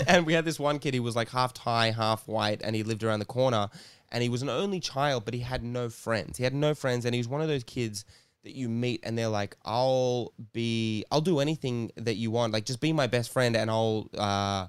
[0.06, 0.94] and we had this one kid.
[0.94, 1.52] He was like half
[1.90, 3.68] Half white, and he lived around the corner.
[4.10, 6.36] And he was an only child, but he had no friends.
[6.36, 8.04] He had no friends, and he was one of those kids
[8.44, 12.52] that you meet, and they're like, "I'll be, I'll do anything that you want.
[12.52, 14.66] Like, just be my best friend, and I'll uh,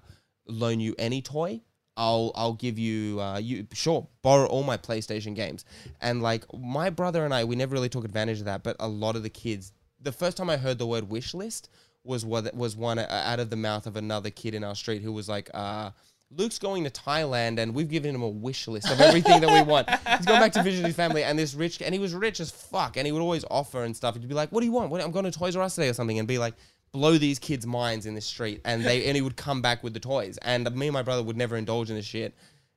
[0.47, 1.61] loan you any toy.
[1.97, 5.65] I'll, I'll give you, uh, you sure, borrow all my PlayStation games."
[5.99, 8.63] And like my brother and I, we never really took advantage of that.
[8.63, 11.69] But a lot of the kids, the first time I heard the word wish list
[12.03, 15.01] was what was one uh, out of the mouth of another kid in our street
[15.01, 15.91] who was like, uh,
[16.35, 19.61] Luke's going to Thailand and we've given him a wish list of everything that we
[19.61, 19.89] want.
[19.89, 22.51] He's going back to visit his family and this rich, and he was rich as
[22.51, 24.15] fuck, and he would always offer and stuff.
[24.15, 24.89] He'd be like, "What do you want?
[24.89, 26.55] What, I'm going to Toys R Us today or something," and be like,
[26.93, 29.93] blow these kids' minds in the street, and they and he would come back with
[29.93, 30.37] the toys.
[30.43, 32.35] And me and my brother would never indulge in this shit.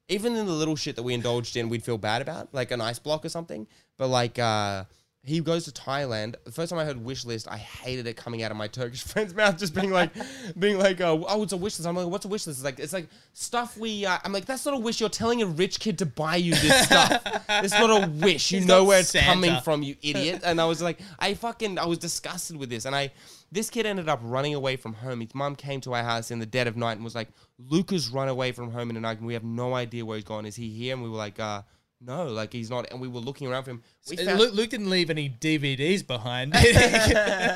[0.09, 2.81] Even in the little shit that we indulged in, we'd feel bad about, like an
[2.81, 3.66] ice block or something.
[3.99, 4.85] But like, uh,
[5.27, 6.37] he goes to Thailand.
[6.45, 9.03] The first time I heard wish list, I hated it coming out of my Turkish
[9.07, 10.11] friend's mouth, just being like,
[10.59, 11.89] being like, uh, oh, it's a wish list.
[11.89, 12.61] I'm like, what's a wish list?
[12.61, 14.07] It's like, it's like stuff we.
[14.07, 15.01] Uh, I'm like, that's not a wish.
[15.01, 17.23] You're telling a rich kid to buy you this stuff.
[17.49, 18.53] it's not a wish.
[18.53, 19.27] You He's know where it's Santa.
[19.27, 20.43] coming from, you idiot.
[20.45, 22.85] And I was like, I fucking, I was disgusted with this.
[22.85, 23.11] And I,
[23.51, 25.21] this kid ended up running away from home.
[25.21, 28.11] His mum came to our house in the dead of night and was like, Luca's
[28.11, 30.47] run away from home in the night and we have no idea where he's gone.
[30.47, 30.95] Is he here?
[30.95, 31.62] And we were like, uh,
[32.00, 32.90] no, like he's not.
[32.90, 33.82] And we were looking around for him.
[34.11, 36.52] We found- Luke, Luke didn't leave any DVDs behind.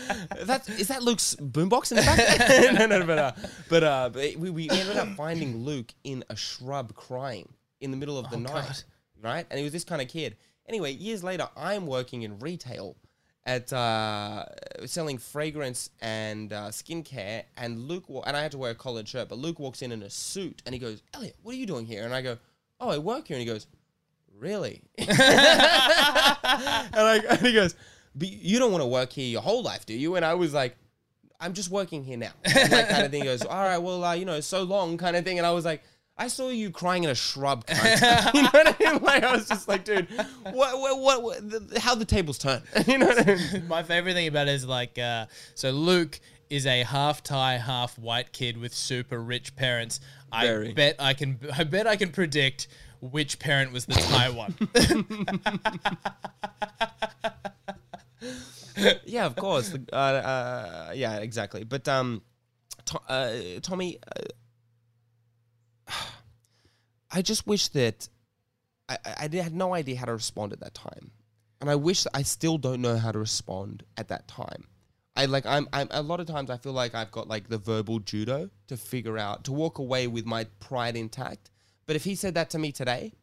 [0.69, 2.73] is that Luke's boombox in the back?
[2.79, 3.31] no, no, but uh,
[3.69, 7.97] but uh, but we, we ended up finding Luke in a shrub crying in the
[7.97, 8.83] middle of the night, God.
[9.21, 9.45] right?
[9.49, 10.37] And he was this kind of kid.
[10.67, 12.95] Anyway, years later, I'm working in retail
[13.45, 14.45] at uh,
[14.85, 19.07] selling fragrance and uh, skincare, and Luke wa- and I had to wear a collared
[19.07, 21.65] shirt, but Luke walks in in a suit, and he goes, "Elliot, what are you
[21.65, 22.37] doing here?" And I go,
[22.83, 23.67] "Oh, I work here," and he goes.
[24.37, 24.81] really?
[24.97, 27.75] and, I, and he goes,
[28.15, 30.15] but you don't want to work here your whole life, do you?
[30.15, 30.75] And I was like,
[31.39, 32.31] I'm just working here now.
[32.43, 33.21] And like kind of thing.
[33.21, 35.39] He goes, all right, well, uh, you know, so long kind of thing.
[35.39, 35.83] And I was like,
[36.15, 37.65] I saw you crying in a shrub.
[37.65, 37.83] cunt."
[38.33, 39.03] you know what I mean?
[39.03, 40.07] Like I was just like, dude,
[40.43, 42.61] what, what, what, what the, how the tables turn?
[42.87, 43.67] you know what I mean?
[43.67, 46.19] My favorite thing about it is like, uh, so Luke
[46.49, 49.99] is a half Thai, half white kid with super rich parents.
[50.33, 50.73] I Very.
[50.73, 51.39] bet I can.
[51.57, 52.67] I bet I can predict
[53.01, 54.55] which parent was the Thai one.
[59.05, 59.69] Yeah, of course.
[59.69, 61.63] The- uh, uh, yeah, exactly.
[61.63, 62.23] But um,
[62.85, 63.99] to, uh, Tommy,
[65.87, 65.87] uh,
[67.11, 68.09] I just wish that
[68.89, 71.11] I, I I had no idea how to respond at that time,
[71.61, 74.65] and I wish I still don't know how to respond at that time.
[75.15, 77.57] I like I'm, I'm a lot of times I feel like I've got like the
[77.57, 81.51] verbal judo to figure out to walk away with my pride intact.
[81.85, 83.13] But if he said that to me today,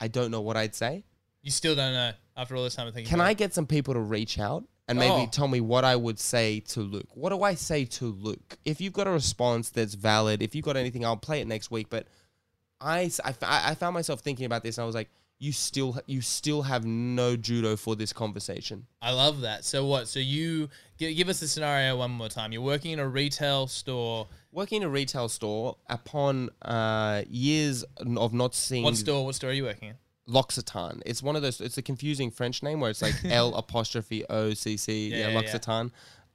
[0.00, 1.04] I don't know what I'd say.
[1.42, 3.10] you still don't know after all this time of thinking.
[3.10, 5.28] Can I get some people to reach out and maybe Oh.
[5.30, 7.08] tell me what I would say to Luke?
[7.14, 8.56] What do I say to Luke?
[8.64, 11.70] If you've got a response that's valid, if you've got anything, I'll play it next
[11.70, 11.88] week.
[11.90, 12.06] But
[12.80, 15.10] I, I, I found myself thinking about this and I was like,
[15.42, 18.86] you still, you still have no judo for this conversation.
[19.02, 19.64] I love that.
[19.64, 20.06] So what?
[20.06, 22.52] So you give, give us the scenario one more time.
[22.52, 24.28] You're working in a retail store.
[24.52, 27.84] Working in a retail store upon uh, years
[28.16, 29.24] of not seeing What store?
[29.26, 29.94] What store are you working in?
[30.28, 31.02] L'Occitane.
[31.04, 31.60] It's one of those.
[31.60, 35.08] It's a confusing French name where it's like L apostrophe O C C.
[35.08, 35.40] Yeah, Yeah, yeah, yeah.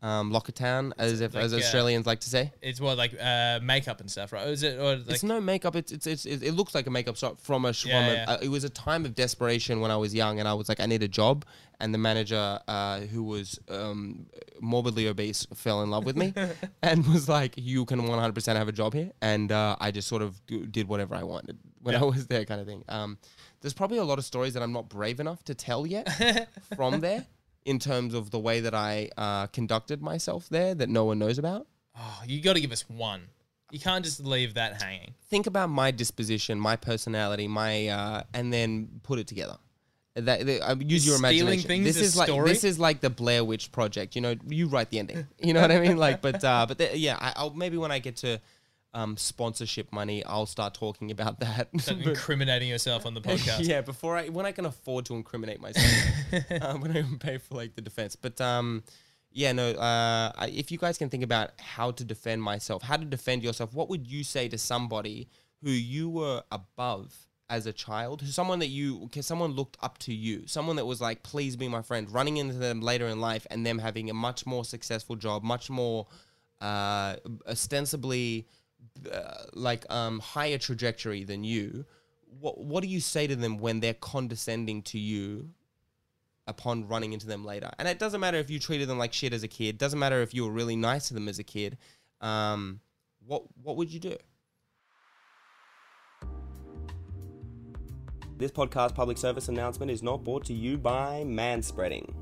[0.02, 2.52] Um, L'Occitane, as if like, as uh, Australians like to say.
[2.62, 4.48] It's what like uh, makeup and stuff, right?
[4.48, 5.76] Or is it or like it's no makeup.
[5.76, 7.70] It's, it's it's it looks like a makeup shop from a.
[7.70, 8.26] Yeah, from a yeah.
[8.28, 10.80] uh, it was a time of desperation when I was young, and I was like,
[10.80, 11.46] I need a job.
[11.80, 14.26] And the manager, uh, who was um,
[14.60, 16.34] morbidly obese, fell in love with me,
[16.84, 20.22] and was like, "You can 100% have a job here." And uh, I just sort
[20.22, 20.40] of
[20.72, 22.02] did whatever I wanted when Yeah.
[22.02, 22.84] I was there, kind of thing.
[22.90, 23.18] Um,
[23.62, 26.08] there's probably a lot of stories that I'm not brave enough to tell yet
[26.76, 27.26] from there,
[27.68, 31.38] in terms of the way that I uh, conducted myself there that no one knows
[31.38, 31.68] about.
[32.00, 33.24] oh, you got to give us one.
[33.72, 35.14] You can't just leave that hanging.
[35.30, 39.58] think about my disposition, my personality, my uh, and then put it together.
[40.16, 41.68] That, that- uh, use your imagination.
[41.68, 42.50] things this is like story?
[42.50, 44.16] this is like the Blair Witch Project.
[44.16, 45.28] You know, you write the ending.
[45.40, 45.98] You know what I mean?
[45.98, 48.40] Like, but uh, but the, yeah, I, I'll maybe when I get to
[48.94, 51.70] um, sponsorship money, I'll start talking about that.
[51.80, 53.68] Start incriminating yourself on the podcast.
[53.68, 55.92] yeah, before I when I can afford to incriminate myself,
[56.62, 58.16] uh, when I can pay for like the defense.
[58.16, 58.84] But um,
[59.32, 59.72] yeah, no.
[59.72, 63.44] Uh, I, if you guys can think about how to defend myself, how to defend
[63.44, 65.30] yourself, what would you say to somebody
[65.64, 67.16] who you were above
[67.50, 70.86] as a child, who someone that you, okay, someone looked up to you, someone that
[70.86, 74.10] was like, please be my friend, running into them later in life, and them having
[74.10, 76.08] a much more successful job, much more
[76.62, 77.16] uh,
[77.48, 78.48] ostensibly
[79.12, 81.86] uh, like um, higher trajectory than you,
[82.40, 85.50] what what do you say to them when they're condescending to you
[86.48, 87.70] upon running into them later?
[87.80, 89.78] And it doesn't matter if you treated them like shit as a kid.
[89.78, 91.78] Doesn't matter if you were really nice to them as a kid.
[92.22, 92.80] Um,
[93.26, 94.18] what what would you do?
[98.38, 102.14] This podcast public service announcement is not brought to you by manspreading.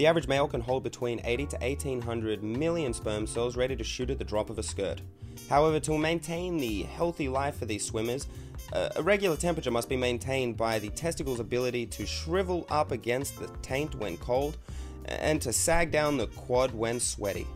[0.00, 4.08] The average male can hold between 80 to 1800 million sperm cells ready to shoot
[4.08, 5.02] at the drop of a skirt.
[5.50, 8.26] However, to maintain the healthy life for these swimmers,
[8.72, 13.38] uh, a regular temperature must be maintained by the testicles' ability to shrivel up against
[13.38, 14.56] the taint when cold
[15.04, 17.46] and to sag down the quad when sweaty.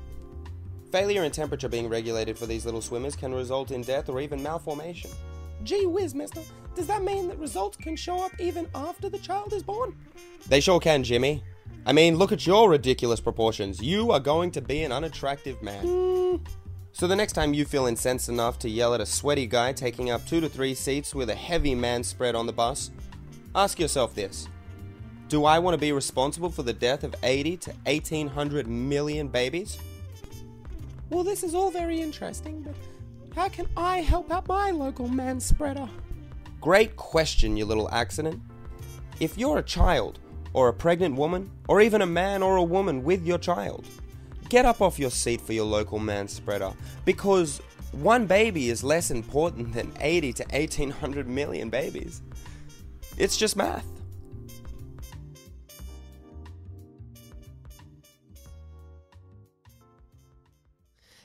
[0.92, 4.42] Failure in temperature being regulated for these little swimmers can result in death or even
[4.42, 5.10] malformation.
[5.62, 6.42] Gee whiz, mister.
[6.74, 9.96] Does that mean that results can show up even after the child is born?
[10.46, 11.42] They sure can, Jimmy.
[11.86, 13.82] I mean, look at your ridiculous proportions.
[13.82, 15.86] You are going to be an unattractive man.
[15.86, 16.36] Hmm.
[16.92, 20.10] So the next time you feel incensed enough to yell at a sweaty guy taking
[20.10, 22.90] up two to three seats with a heavy man spread on the bus,
[23.54, 24.48] ask yourself this.
[25.28, 29.78] Do I want to be responsible for the death of 80 to 1800 million babies?
[31.10, 32.76] Well, this is all very interesting, but
[33.34, 35.88] how can I help out my local man spreader?
[36.60, 38.40] Great question, you little accident.
[39.18, 40.20] If you're a child,
[40.54, 43.86] or a pregnant woman, or even a man or a woman with your child,
[44.48, 46.72] get up off your seat for your local man spreader
[47.04, 47.60] because
[47.92, 52.22] one baby is less important than 80 to 1800 million babies.
[53.16, 53.84] It's just math.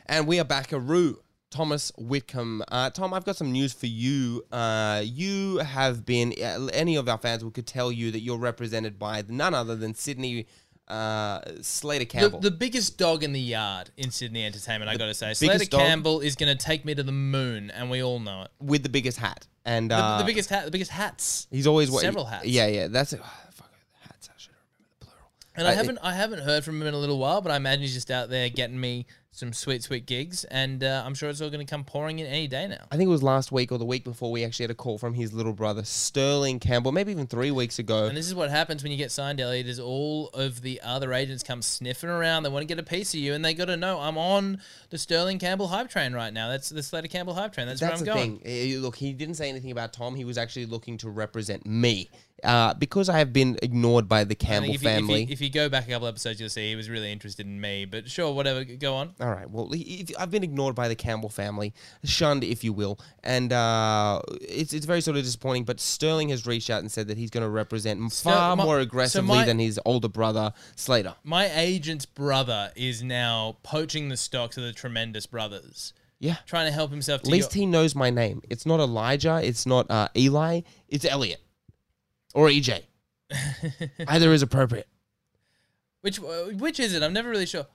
[0.05, 1.19] And we are back, Aru.
[1.49, 2.62] Thomas Whitcomb.
[2.67, 4.43] Uh, Tom, I've got some news for you.
[4.51, 8.99] Uh, you have been, uh, any of our fans could tell you that you're represented
[8.99, 10.45] by none other than Sydney
[10.88, 12.39] uh, Slater Campbell.
[12.39, 15.33] the biggest dog in the yard in Sydney entertainment, I got to say.
[15.33, 18.51] Slater Campbell is going to take me to the moon, and we all know it.
[18.59, 19.45] with the biggest hat.
[19.65, 21.45] And The, uh, the biggest hat, the biggest hats.
[21.51, 22.45] He's always wa- several hats.
[22.47, 22.88] Yeah, yeah.
[22.88, 23.19] That's it.
[23.51, 23.69] fuck
[24.01, 24.29] hats.
[24.29, 25.31] I should remember the plural.
[25.55, 27.57] And I Uh, haven't, I haven't heard from him in a little while, but I
[27.57, 29.05] imagine he's just out there getting me
[29.39, 32.28] some sweet, sweet gigs, and uh, I'm sure it's all going to come pouring in
[32.28, 32.86] any day now.
[32.91, 34.97] I think it was last week or the week before we actually had a call
[34.97, 38.06] from his little brother Sterling Campbell, maybe even three weeks ago.
[38.06, 39.67] And this is what happens when you get signed, Elliot.
[39.67, 42.43] Is all of the other agents come sniffing around.
[42.43, 44.60] They want to get a piece of you, and they got to know I'm on
[44.89, 46.49] the Sterling Campbell hype train right now.
[46.49, 47.67] That's the Slater Campbell hype train.
[47.67, 48.39] That's, That's where I'm going.
[48.39, 48.75] thing.
[48.75, 50.15] Eh, Look, he didn't say anything about Tom.
[50.15, 52.10] He was actually looking to represent me.
[52.43, 55.23] Uh, because I have been ignored by the Campbell if you, family.
[55.23, 57.45] if, you, if you go back a couple episodes, you'll see he was really interested
[57.45, 57.86] in me.
[57.86, 58.63] But sure, whatever.
[58.63, 59.13] Go on.
[59.19, 59.49] All right.
[59.49, 61.73] Well, if, I've been ignored by the Campbell family,
[62.04, 65.65] shunned, if you will, and uh, it's it's very sort of disappointing.
[65.65, 68.78] But Sterling has reached out and said that he's going to represent far my- more
[68.78, 71.15] so aggressively my- than his older brother Slater.
[71.23, 76.38] My agent's brother is now poaching the stocks of the Tremendous Brothers, Yeah.
[76.45, 77.21] trying to help himself.
[77.23, 78.41] To At least your- he knows my name.
[78.49, 79.41] It's not Elijah.
[79.43, 80.62] It's not uh, Eli.
[80.88, 81.41] It's Elliot
[82.33, 82.83] or EJ.
[84.07, 84.87] Either is appropriate.
[86.01, 87.03] which uh, which is it?
[87.03, 87.65] I'm never really sure.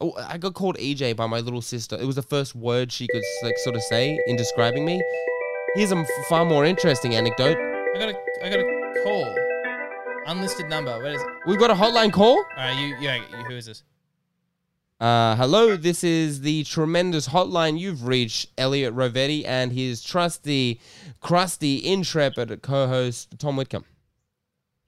[0.00, 1.96] Oh, I got called EJ by my little sister.
[2.00, 5.02] It was the first word she could like sort of say in describing me.
[5.74, 7.56] Here's a far more interesting anecdote.
[7.94, 9.34] I got a I got a call.
[10.26, 10.96] Unlisted number.
[10.98, 11.28] Where is it?
[11.46, 12.36] We got a hotline call.
[12.38, 12.96] All right, you.
[13.00, 13.82] You, who is this?
[15.00, 17.78] Uh, hello, this is the tremendous hotline.
[17.78, 20.78] You've reached Elliot Rovetti and his trusty,
[21.20, 23.84] crusty, intrepid co-host Tom Whitcomb.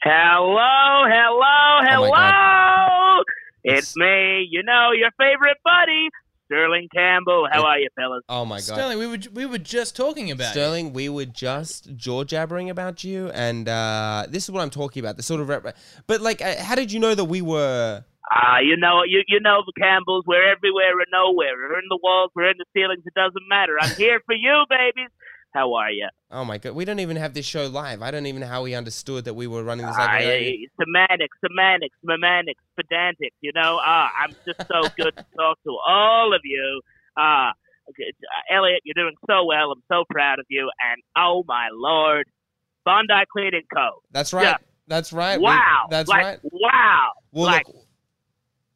[0.02, 3.22] Hello, hello, Oh hello.
[3.64, 6.08] it's me, you know, your favorite buddy,
[6.46, 7.46] Sterling Campbell.
[7.50, 8.22] How are you, fellas?
[8.28, 8.62] Oh my god.
[8.64, 10.60] Sterling, we were we were just talking about you.
[10.60, 15.00] Sterling, we were just jaw jabbering about you, and uh, this is what I'm talking
[15.00, 15.16] about.
[15.16, 15.74] The sort of, rep-
[16.06, 18.04] but like, uh, how did you know that we were?
[18.34, 20.24] Ah, you know, you you know the Campbells.
[20.26, 21.52] We're everywhere and nowhere.
[21.54, 22.30] We're in the walls.
[22.34, 23.02] We're in the ceilings.
[23.04, 23.76] It doesn't matter.
[23.78, 25.10] I'm here for you, babies.
[25.52, 26.08] How are you?
[26.30, 28.00] Oh my god, we don't even have this show live.
[28.00, 29.94] I don't even know how we understood that we were running this.
[29.98, 33.36] Ah, Like, yeah, semantics, semantics, semantics, pedantics.
[33.42, 36.80] You know, ah, I'm just so good to talk to all of you.
[37.18, 37.52] Ah,
[37.90, 39.72] okay, uh, Elliot, you're doing so well.
[39.72, 40.70] I'm so proud of you.
[40.90, 42.26] And oh my lord,
[42.86, 44.00] Bondi Cleaning Co.
[44.10, 44.44] that's right.
[44.44, 44.56] Yeah.
[44.88, 45.38] That's right.
[45.38, 46.38] We- Wow, that's like, right.
[46.42, 47.76] Wow, Well, like, look.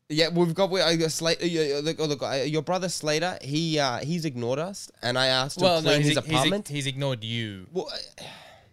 [0.09, 1.45] Yeah, we've got we, uh, Slater.
[1.45, 3.39] Uh, look, oh, look, uh, your brother Slater.
[3.43, 6.25] He uh, he's ignored us, and I asked him Well, to no, clean he's, his
[6.25, 6.69] he's, apartment.
[6.69, 7.67] he's ignored you.
[7.73, 8.23] well, uh,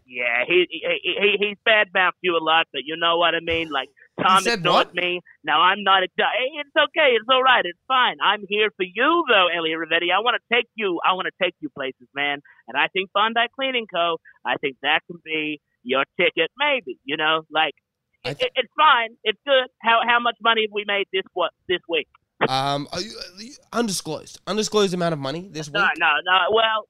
[0.05, 3.71] yeah, he he he, he's badmouthed you a lot, but you know what I mean.
[3.71, 3.89] Like
[4.21, 4.95] Tom ignored what?
[4.95, 5.21] me.
[5.43, 6.03] Now I'm not.
[6.03, 7.17] A, it's okay.
[7.17, 7.65] It's all right.
[7.65, 8.17] It's fine.
[8.23, 10.13] I'm here for you, though, Elliot Rovetti.
[10.13, 10.99] I want to take you.
[11.03, 12.41] I want to take you places, man.
[12.67, 14.17] And I think Bondi Cleaning Co.
[14.45, 16.99] I think that can be your ticket, maybe.
[17.05, 17.73] You know, like
[18.25, 19.15] It, th- it's fine.
[19.23, 19.67] It's good.
[19.81, 22.07] How how much money have we made this what this week?
[22.49, 22.99] um, uh,
[23.71, 25.75] undisclosed, undisclosed amount of money this week.
[25.75, 26.37] No, no, no.
[26.51, 26.87] Well,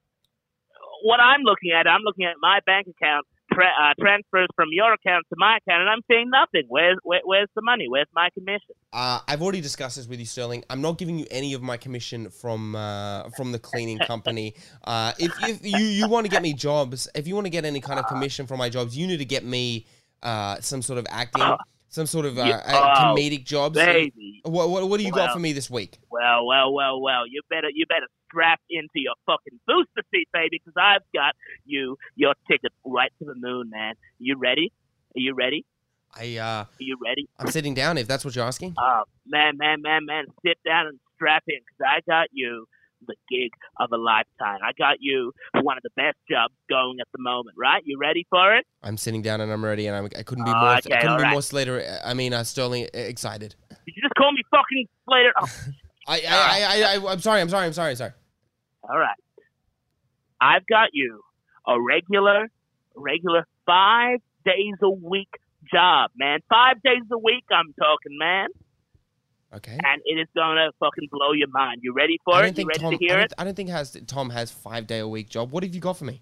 [1.04, 4.94] what I'm looking at, I'm looking at my bank account tra- uh, transfers from your
[4.94, 6.64] account to my account, and I'm seeing nothing.
[6.68, 7.88] Where's where, where's the money?
[7.88, 8.76] Where's my commission?
[8.92, 10.64] Uh, I've already discussed this with you, Sterling.
[10.70, 14.56] I'm not giving you any of my commission from uh, from the cleaning company.
[14.86, 17.64] Uh, if, if you you want to get me jobs, if you want to get
[17.64, 19.86] any kind of commission from my jobs, you need to get me
[20.24, 21.44] uh, some sort of acting,
[21.90, 23.78] some sort of uh, uh, oh, comedic jobs.
[23.78, 24.42] Baby.
[24.44, 26.00] What, what what do you got for me this week?
[26.10, 27.28] Well, well, well, well.
[27.28, 31.98] You better you better strap into your fucking booster seat, baby, because I've got you
[32.16, 33.94] your ticket right to the moon, man.
[34.18, 34.72] You ready?
[35.16, 35.66] Are you ready?
[36.16, 37.28] I uh, Are you ready?
[37.40, 37.98] I'm sitting down.
[37.98, 38.76] If that's what you're asking.
[38.78, 40.26] Oh, man, man, man, man.
[40.46, 42.68] Sit down and strap in, because I got you
[43.08, 44.60] the gig of a lifetime.
[44.64, 47.82] I got you one of the best jobs going at the moment, right?
[47.86, 48.66] You ready for it?
[48.84, 50.70] I'm sitting down and I'm ready, and I'm, I couldn't be Oh, more.
[50.70, 51.32] I couldn't be alright.
[51.32, 52.00] more Slater.
[52.04, 53.56] I mean, uh, Sterling uh, excited.
[53.70, 55.34] Did you just call me fucking Slater?
[55.40, 55.48] Oh,
[56.08, 57.42] I I, I, I, I I'm sorry.
[57.42, 57.66] I'm sorry.
[57.68, 57.92] I'm sorry.
[57.92, 58.12] I'm sorry.
[58.90, 59.16] all right.
[60.42, 61.22] I've got you
[61.68, 62.48] a regular,
[62.96, 65.30] regular five days a week
[65.74, 66.40] job, man.
[66.50, 68.50] Five days a week, I'm talking, man.
[69.56, 69.74] Okay.
[69.84, 71.82] And it is gonna fucking blow your mind.
[71.84, 72.58] You ready for I it?
[72.58, 72.92] You ready Tom.
[72.94, 73.30] to hear I it?
[73.30, 75.52] don't, I don't think has Tom has five day a week job.
[75.52, 76.22] What have you got for me?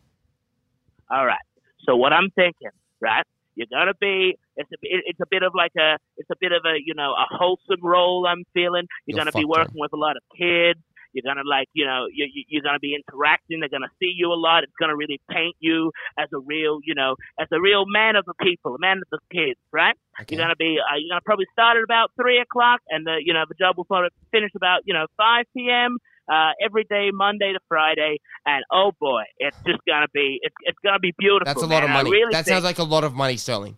[1.09, 1.39] All right.
[1.85, 3.25] So what I'm thinking, right?
[3.55, 4.37] You're gonna be.
[4.55, 4.75] It's a.
[4.81, 5.97] It's a bit of like a.
[6.17, 6.75] It's a bit of a.
[6.83, 8.25] You know, a wholesome role.
[8.27, 8.87] I'm feeling.
[9.05, 10.79] You're, You're gonna be working with a lot of kids.
[11.13, 11.67] You're gonna like.
[11.73, 12.07] You know.
[12.11, 13.59] You, you- you're gonna be interacting.
[13.59, 14.63] They're gonna see you a lot.
[14.63, 16.79] It's gonna really paint you as a real.
[16.83, 19.95] You know, as a real man of the people, a man of the kids, right?
[20.21, 20.35] Okay.
[20.35, 20.77] You're gonna be.
[20.79, 23.17] Uh, you're gonna probably start at about three o'clock, and the.
[23.23, 24.81] You know, the job will probably finish about.
[24.85, 25.97] You know, five p.m.
[26.31, 30.39] Uh, every day, Monday to Friday, and oh boy, it's just gonna be.
[30.41, 31.45] It's, it's gonna be beautiful.
[31.45, 31.97] That's a lot of man.
[31.97, 32.11] I money.
[32.11, 33.75] really that sounds like a lot of money, Sterling.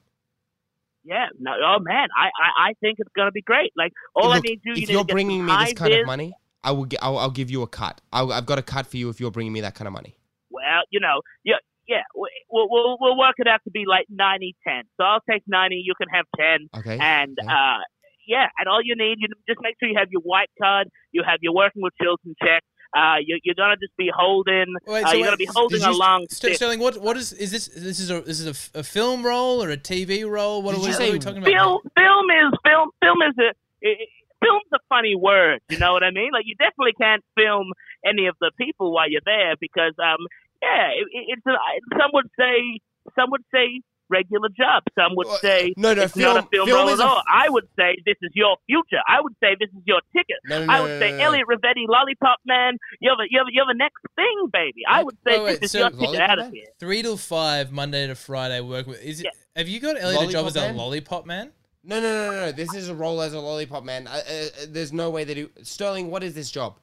[1.04, 1.28] yeah.
[1.39, 3.72] No, oh man, I, I, I think it's gonna be great.
[3.76, 6.06] Like all I need to do, you if you're get bringing me this kind of
[6.06, 6.86] money, I will.
[6.86, 8.02] Get, I'll, I'll give you a cut.
[8.12, 10.15] I'll, I've got a cut for you if you're bringing me that kind of money.
[10.49, 11.56] Well, you know, yeah,
[11.88, 12.04] yeah.
[12.15, 14.84] we- We'll, we'll, we'll work it out to be like 90 10.
[14.97, 16.69] So I'll take 90, you can have 10.
[16.78, 16.99] Okay.
[17.02, 17.49] And, yeah.
[17.52, 17.80] uh,
[18.28, 21.23] yeah, and all you need, you just make sure you have your white card, you
[21.26, 22.62] have your working with children check.
[22.95, 24.65] Uh, you, you're gonna just be holding.
[24.86, 26.56] Wait, uh, so you're wait, gonna be holding did a long St- stick.
[26.58, 27.67] Sterling, what what is is this?
[27.69, 30.62] This is a this is a f- a, film role or a TV role?
[30.62, 31.49] What, Did what, you what say are we talking about?
[31.49, 32.89] Film, film is film.
[33.02, 34.08] Film is a.
[34.43, 35.60] It, it- film's a funny word.
[35.69, 36.32] You know what I mean?
[36.34, 37.71] Like you definitely can't film
[38.06, 40.19] any of the people while you're there because, um,
[40.62, 41.56] yeah, it, it- it's a,
[41.97, 42.79] some would say
[43.15, 44.84] some would say regular job.
[44.99, 47.17] Some would say no, no, it's not a film- film, film role at all.
[47.17, 49.01] f- I would say this is your future.
[49.08, 50.38] I would say this is your ticket.
[50.45, 51.23] No, no, no, I would no, say no, no.
[51.23, 52.77] Elliot Rovetti, Lollipop Man.
[53.01, 54.84] You're the you're the, you're the next thing, baby.
[54.88, 56.65] I would say Wait, wait, this is so your ticket Lollipop out of here.
[56.79, 58.62] Three to five, Monday to Friday.
[58.62, 59.01] Work with.
[59.01, 59.25] Is it?
[59.25, 59.32] Yeah.
[59.56, 61.51] Have you got Elliot a job Lollipop as a lollipop man?
[61.84, 62.52] No, no, no, no, no.
[62.52, 64.08] This is a role as a lollipop man.
[64.08, 65.50] Uh, uh, uh, there's no way they do.
[65.63, 66.76] Sterling, what is this job?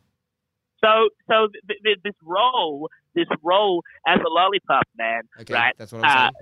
[0.85, 5.75] So so th- th- this role this role as a lollipop man, Okay, right?
[5.79, 6.33] that's what I'm uh, saying.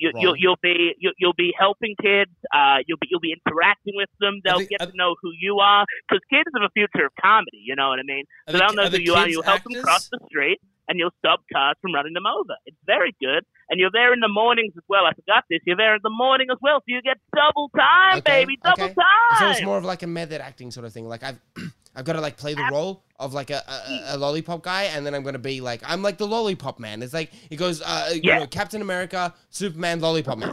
[0.00, 0.22] you, Role.
[0.22, 2.30] you'll, you'll be you'll, you'll be helping kids.
[2.54, 4.40] Uh, you'll be you'll be interacting with them.
[4.44, 7.12] They'll the- get are- to know who you are because kids are the future of
[7.20, 7.62] comedy.
[7.64, 8.24] You know what I mean?
[8.46, 9.28] So the- they'll know the who you are.
[9.28, 9.84] You'll help them actors?
[9.84, 12.54] cross the street, and you'll stop cars from running them over.
[12.66, 13.44] It's very good.
[13.68, 15.04] And you're there in the mornings as well.
[15.04, 15.60] I forgot this.
[15.66, 18.84] You're there in the morning as well, so you get double time, Okay, baby, double
[18.84, 18.94] okay.
[18.94, 19.38] time.
[19.40, 21.08] So it's more of like a method acting sort of thing.
[21.08, 21.40] Like I've,
[21.96, 25.04] I've got to like play the role of like a, a, a lollipop guy, and
[25.04, 27.02] then I'm gonna be like I'm like the lollipop man.
[27.02, 28.38] It's like it goes, uh, you Yeah.
[28.38, 30.52] know, Captain America, Superman, lollipop man.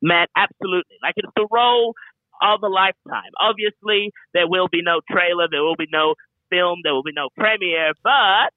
[0.00, 0.96] Man, absolutely.
[1.02, 1.94] Like it's the role
[2.42, 3.30] of a lifetime.
[3.40, 6.14] Obviously, there will be no trailer, there will be no
[6.50, 8.50] film, there will be no premiere, but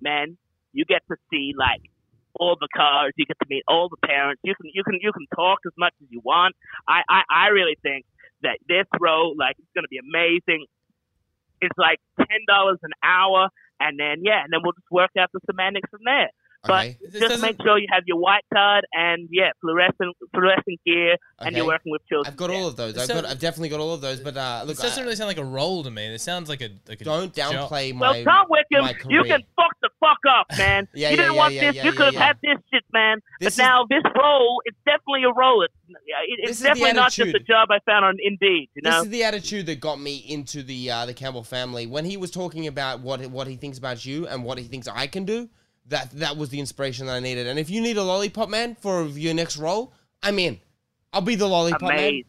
[0.00, 0.36] man,
[0.72, 1.82] you get to see like
[2.38, 5.12] all the cars, you get to meet all the parents, you can you can you
[5.12, 6.54] can talk as much as you want.
[6.88, 8.04] I I, I really think
[8.42, 10.66] that this role, like it's gonna be amazing.
[11.60, 13.48] It's like ten dollars an hour
[13.80, 16.30] and then yeah, and then we'll just work out the semantics from there.
[16.66, 20.80] But Okay, This just make sure you have your white card and yeah, fluorescent fluorescent
[20.86, 22.32] gear, and you're working with children.
[22.32, 22.96] I've got all of those.
[22.96, 24.20] I've So- got, I've definitely got all of those.
[24.20, 26.06] But uh, look, This doesn't I- really sound like a role to me.
[26.06, 27.52] It sounds like a like a don't job.
[27.70, 28.24] downplay Well, my.
[28.24, 30.88] Tom Wickham, you can fuck the fuck up, man.
[30.94, 31.76] Yeah, you yeah, didn't yeah, want yeah, this.
[31.76, 32.26] yeah, you could have yeah.
[32.26, 33.18] had this shit, man.
[33.40, 35.62] This is- but now this role, it's definitely a role.
[35.62, 38.70] It's, it, it's definitely not just a job I found on Indeed.
[38.74, 38.90] You know?
[38.90, 41.86] This is the attitude that got me into the uh, the Campbell family.
[41.86, 44.88] When he was talking about what what he thinks about you and what he thinks
[44.88, 45.48] I can do,
[45.86, 47.46] that that was the inspiration that I needed.
[47.46, 49.92] And if you need a lollipop man for your next role,
[50.22, 50.60] I'm in.
[51.12, 51.98] I'll be the lollipop man.
[51.98, 52.24] amazing.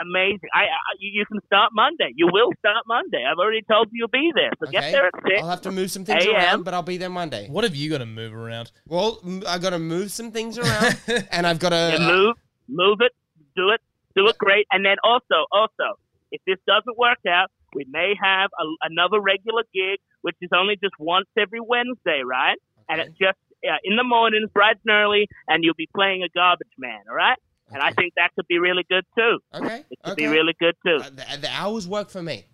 [0.00, 0.48] Amazing.
[0.54, 0.66] I, I
[1.00, 2.12] you you can start Monday.
[2.14, 3.24] You will start Monday.
[3.28, 4.50] I've already told you you'll be there.
[4.60, 4.78] So Okay.
[4.78, 5.40] get there at six.
[5.42, 7.48] I'll have to move some things around, but I'll be there Monday.
[7.48, 8.70] What have you got to move around?
[8.86, 10.96] Well, m- I got to move some things around,
[11.32, 11.96] and I've got to.
[11.98, 12.36] Yeah, move,
[12.68, 13.10] move it,
[13.56, 13.80] do it,
[14.14, 14.66] do it great.
[14.70, 15.98] And then also, also,
[16.30, 20.76] if this doesn't work out, we may have a, another regular gig, which is only
[20.82, 22.58] just once every Wednesday, right?
[22.88, 26.28] And it's just uh, in the mornings, bright and early, and you'll be playing a
[26.28, 27.38] garbage man, all right?
[27.70, 29.38] And I think that could be really good too.
[29.54, 29.84] Okay.
[29.90, 30.22] It could okay.
[30.22, 30.96] be really good too.
[31.02, 32.46] Uh, the, the hours work for me.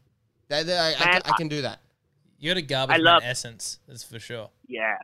[0.48, 1.80] That, that- I, I, Man, can, I can do that.
[2.38, 3.78] You're a garbage I love- man essence.
[3.86, 4.50] That's for sure.
[4.66, 4.96] Yeah,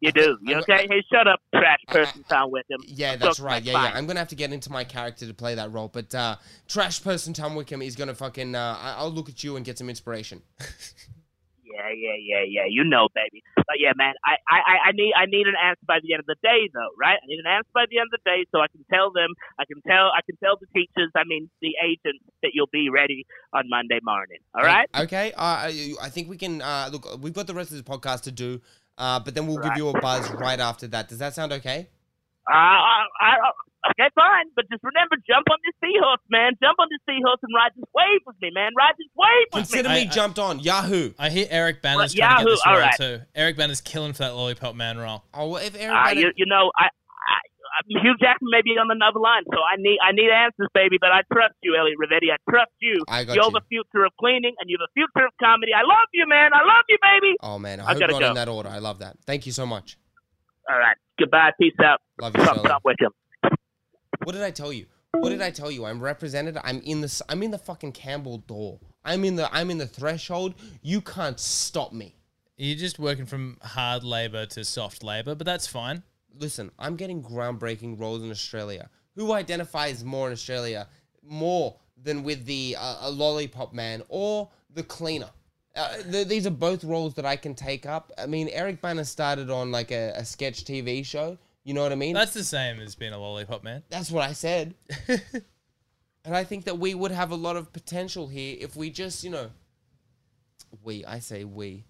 [0.00, 0.38] you do.
[0.42, 0.86] You okay?
[0.88, 2.80] Hey, shut up, trash person, Tom Wickham.
[2.86, 3.54] Yeah, I'm that's talking right.
[3.54, 3.92] like Yeah, yeah.
[3.94, 5.88] I'm gonna have to get into my character to play that role.
[5.88, 6.36] But uh,
[6.68, 8.54] trash person Tom Wickham is gonna fucking.
[8.54, 10.42] Uh, I'll look at you and get some inspiration.
[11.72, 12.66] Yeah, yeah, yeah, yeah.
[12.68, 13.42] You know, baby.
[13.56, 16.26] But yeah, man, I, I, I- need I need an answer by the end of
[16.26, 17.18] the day, though, right?
[17.22, 19.30] I need an answer by the end of the day so I can tell them,
[19.58, 22.88] I can tell, I can tell the teachers, I mean, the agents that you'll be
[22.88, 24.38] ready on Monday morning.
[24.54, 24.88] All right?
[24.96, 25.32] Okay.
[25.32, 26.62] Uh, I I think we can.
[26.62, 28.60] Uh, look, we've got the rest of the podcast to do.
[28.96, 31.08] Uh, but then we'll give you a buzz right after that.
[31.08, 31.88] Does that sound okay?
[32.50, 33.36] Uh, I, I,
[33.90, 34.46] okay, fine.
[34.56, 36.52] But just remember, jump on this seahorse, man.
[36.62, 38.72] Jump on this seahorse and ride this wave with me, man.
[38.76, 39.94] Ride this wave with Consider me.
[39.94, 41.12] Consider me I- I- jumped on Yahoo.
[41.18, 42.96] I hear Eric Bana's Well, trying to get Yahoo, this role alright.
[42.98, 43.16] too.
[43.34, 45.24] Eric Bana's killing for that lollipop man role.
[45.34, 46.20] Oh, well, if Uh, everybody.
[46.20, 47.38] you, you know, I, I,
[47.86, 50.96] Hugh Jackman may be on another line, so I need I need answers, baby.
[51.00, 52.32] But I trust you, Elliot Rovetti.
[52.32, 53.04] I trust you.
[53.06, 53.50] I got you're you.
[53.52, 55.72] the future of cleaning, and you're the future of comedy.
[55.74, 56.50] I love you, man.
[56.54, 57.36] I love you, baby.
[57.42, 58.28] oh man, I I hope gotta not go.
[58.30, 58.68] in that order.
[58.70, 59.16] I love that.
[59.26, 59.96] Thank you so much.
[60.68, 60.96] All right.
[61.20, 61.52] Goodbye.
[61.60, 62.00] Peace out.
[62.20, 62.70] Love you, Fuck Sterling.
[62.72, 63.12] up with him.
[64.24, 64.86] What did I tell you?
[65.12, 65.84] What did I tell you?
[65.84, 66.58] I'm represented.
[66.62, 67.22] I'm in the.
[67.28, 68.78] I'm in the fucking Campbell door.
[69.04, 69.52] I'm in the.
[69.54, 70.54] I'm in the threshold.
[70.82, 72.14] You can't stop me.
[72.56, 76.02] You're just working from hard labor to soft labor, but that's fine.
[76.36, 78.90] Listen, I'm getting groundbreaking roles in Australia.
[79.14, 80.88] Who identifies more in Australia
[81.22, 85.30] more than with the uh, a lollipop man or the cleaner?
[85.74, 88.12] Uh, th- these are both roles that I can take up.
[88.18, 91.38] I mean, Eric Bana started on like a, a sketch TV show.
[91.68, 92.14] You know what I mean?
[92.14, 93.82] That's the same as being a lollipop man.
[93.90, 94.74] That's what I said.
[96.24, 99.22] and I think that we would have a lot of potential here if we just,
[99.22, 99.50] you know,
[100.82, 101.84] we, I say we.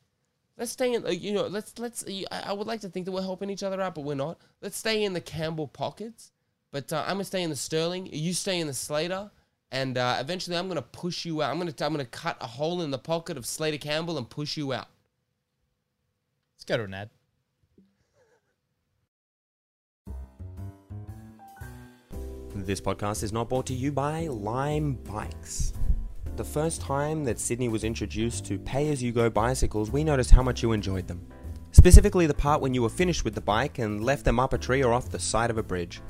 [0.56, 3.12] Let's stay in, uh, you know, let's, let's, I I would like to think that
[3.12, 4.40] we're helping each other out, but we're not.
[4.60, 6.32] Let's stay in the Campbell pockets.
[6.72, 8.08] But uh, I'm going to stay in the Sterling.
[8.12, 9.30] You stay in the Slater.
[9.70, 11.52] And uh, eventually I'm going to push you out.
[11.52, 14.18] I'm going to, I'm going to cut a hole in the pocket of Slater Campbell
[14.18, 14.88] and push you out.
[16.56, 17.10] Let's go to an ad.
[22.68, 25.72] This podcast is not brought to you by Lime Bikes.
[26.36, 30.32] The first time that Sydney was introduced to pay as you go bicycles, we noticed
[30.32, 31.26] how much you enjoyed them.
[31.72, 34.58] Specifically, the part when you were finished with the bike and left them up a
[34.58, 36.02] tree or off the side of a bridge.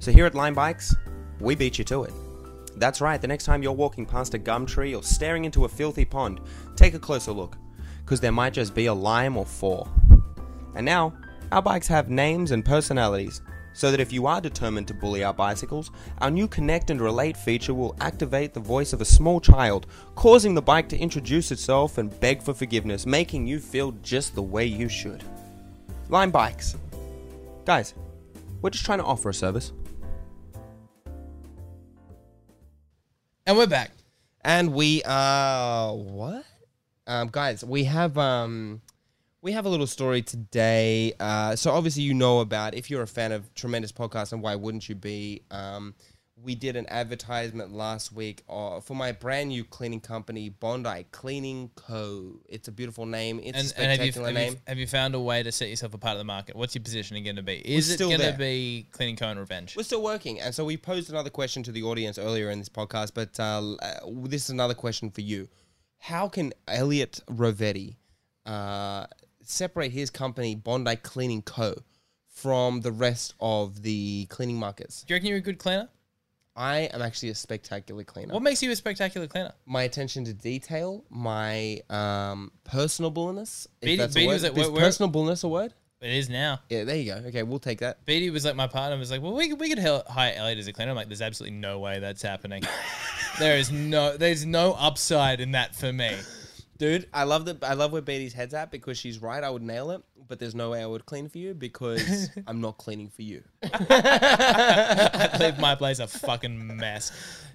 [0.00, 0.96] So, here at Lime Bikes,
[1.38, 2.12] we beat you to it.
[2.74, 5.68] That's right, the next time you're walking past a gum tree or staring into a
[5.68, 6.40] filthy pond,
[6.74, 7.56] take a closer look,
[8.04, 9.88] because there might just be a lime or four.
[10.74, 11.16] And now,
[11.52, 13.42] our bikes have names and personalities,
[13.72, 17.36] so that if you are determined to bully our bicycles, our new Connect and Relate
[17.36, 21.98] feature will activate the voice of a small child, causing the bike to introduce itself
[21.98, 25.24] and beg for forgiveness, making you feel just the way you should.
[26.08, 26.76] Lime Bikes.
[27.64, 27.94] Guys,
[28.62, 29.72] we're just trying to offer a service.
[33.46, 33.90] And we're back.
[34.42, 36.44] and we uh what
[37.06, 38.80] um guys we have um
[39.42, 43.06] we have a little story today uh so obviously you know about if you're a
[43.06, 45.94] fan of tremendous podcast and why wouldn't you be um
[46.42, 51.70] we did an advertisement last week uh, for my brand new cleaning company bondi cleaning
[51.74, 54.60] co it's a beautiful name it's a And, and spectacular have, you, have, name you,
[54.66, 56.56] have you found a way to set yourself apart of the market?
[56.56, 57.56] What's your positioning going to be?
[57.56, 59.76] Is it going to be cleaning cone revenge?
[59.76, 62.68] We're still working, and so we posed another question to the audience earlier in this
[62.68, 63.12] podcast.
[63.14, 65.48] But uh, uh, this is another question for you:
[65.98, 67.96] How can Elliot Rovetti
[68.46, 69.06] uh,
[69.50, 71.74] separate his company Bondi Cleaning Co.
[72.28, 75.02] from the rest of the cleaning markets?
[75.02, 75.88] Do you reckon you're a good cleaner?
[76.56, 78.34] I am actually a spectacular cleaner.
[78.34, 79.52] What makes you a spectacular cleaner?
[79.66, 83.66] My attention to detail, my um, personableness.
[83.80, 84.34] If Beatty- that's Beatty a word.
[84.34, 85.74] was at- Is where- personableness a word?
[86.02, 86.60] It is now.
[86.70, 87.18] Yeah, there you go.
[87.28, 88.04] Okay, we'll take that.
[88.06, 90.58] Beatty was like my partner was like, well, we could, we could hel- hire Elliot
[90.58, 90.92] as a cleaner.
[90.92, 92.62] I'm like, there's absolutely no way that's happening.
[93.38, 96.16] there is no there's no upside in that for me.
[96.80, 99.44] Dude, I love the I love where Beatty's head's at because she's right.
[99.44, 102.62] I would nail it, but there's no way I would clean for you because I'm
[102.62, 103.42] not cleaning for you.
[103.62, 107.12] I'd leave my place a fucking mess.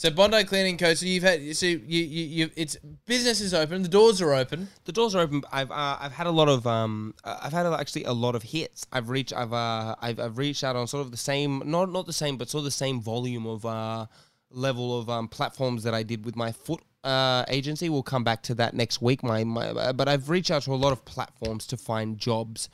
[0.00, 0.94] So Bondi Cleaning Co.
[0.94, 2.74] So you've had so you you, you it's
[3.04, 4.68] business is open, the doors are open.
[4.86, 5.42] the doors are open.
[5.52, 8.86] I've uh, I've had a lot of um I've had actually a lot of hits.
[8.92, 12.06] I've reached I've uh I've, I've reached out on sort of the same not not
[12.06, 14.06] the same but sort of the same volume of uh
[14.50, 17.90] level of um platforms that I did with my foot uh agency.
[17.90, 19.22] We'll come back to that next week.
[19.22, 22.70] My my but I've reached out to a lot of platforms to find jobs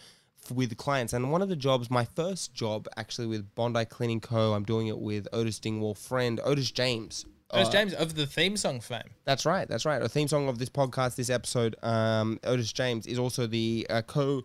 [0.51, 4.53] with clients and one of the jobs my first job actually with Bondi Cleaning Co
[4.55, 8.57] I'm doing it with Otis Dingwall friend Otis James Otis Uh, James of the theme
[8.57, 9.11] song fame.
[9.25, 9.69] that's right.
[9.69, 10.03] That's right.
[10.03, 14.03] A theme song of this podcast, this episode, um, Otis James is also the uh,
[14.03, 14.43] co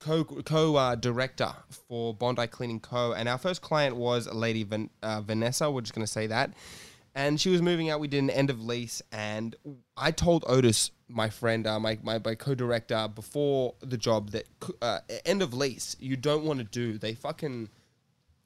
[0.00, 1.50] co co uh, director
[1.88, 3.12] for Bondi Cleaning Co.
[3.14, 5.70] And our first client was a lady Van, uh, Vanessa.
[5.70, 6.52] We're just going to say that.
[7.14, 8.00] And she was moving out.
[8.00, 9.54] We did an end of lease, and
[9.96, 14.46] I told Otis, my friend, uh, my, my my co-director, before the job that
[14.82, 16.98] uh, end of lease you don't want to do.
[16.98, 17.68] They fucking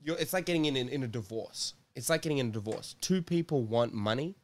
[0.03, 1.75] you're, it's like getting in, in in a divorce.
[1.97, 2.95] It's like getting in a divorce.
[3.01, 4.37] Two people want money.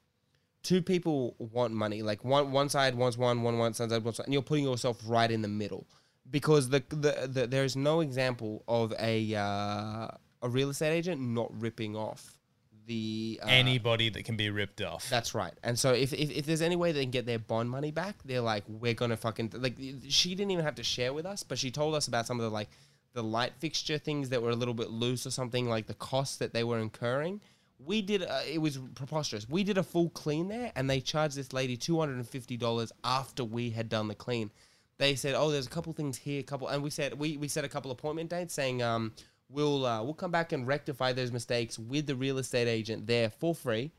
[0.62, 2.02] Two people want money.
[2.02, 5.02] Like one one side wants one, one one side wants one, and you're putting yourself
[5.06, 5.86] right in the middle
[6.30, 10.08] because the the, the there is no example of a uh,
[10.42, 12.38] a real estate agent not ripping off
[12.86, 15.08] the uh, Anybody that can be ripped off.
[15.08, 15.52] that's right.
[15.62, 18.16] And so if, if, if there's any way they can get their bond money back,
[18.24, 19.76] they're like, we're gonna fucking like.
[20.08, 22.44] She didn't even have to share with us, but she told us about some of
[22.44, 22.68] the like
[23.14, 26.36] the light fixture things that were a little bit loose or something like the costs
[26.38, 27.40] that they were incurring.
[27.84, 28.22] We did.
[28.22, 29.48] Uh, it was preposterous.
[29.48, 32.56] We did a full clean there, and they charged this lady two hundred and fifty
[32.56, 34.50] dollars after we had done the clean.
[34.98, 37.48] They said, "Oh, there's a couple things here, a couple," and we said we, we
[37.48, 39.12] set a couple appointment dates, saying, um,
[39.48, 43.30] "We'll uh, we'll come back and rectify those mistakes with the real estate agent there
[43.30, 43.92] for free."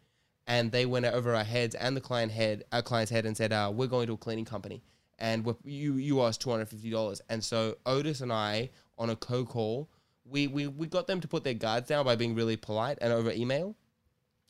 [0.48, 3.52] and they went over our heads and the client head, our client's head, and said,
[3.52, 4.84] uh, "We're going to a cleaning company,
[5.20, 9.10] and you you owe us two hundred fifty dollars." And so Otis and I, on
[9.10, 9.90] a co call,
[10.26, 13.12] we, we we got them to put their guards down by being really polite and
[13.12, 13.76] over email,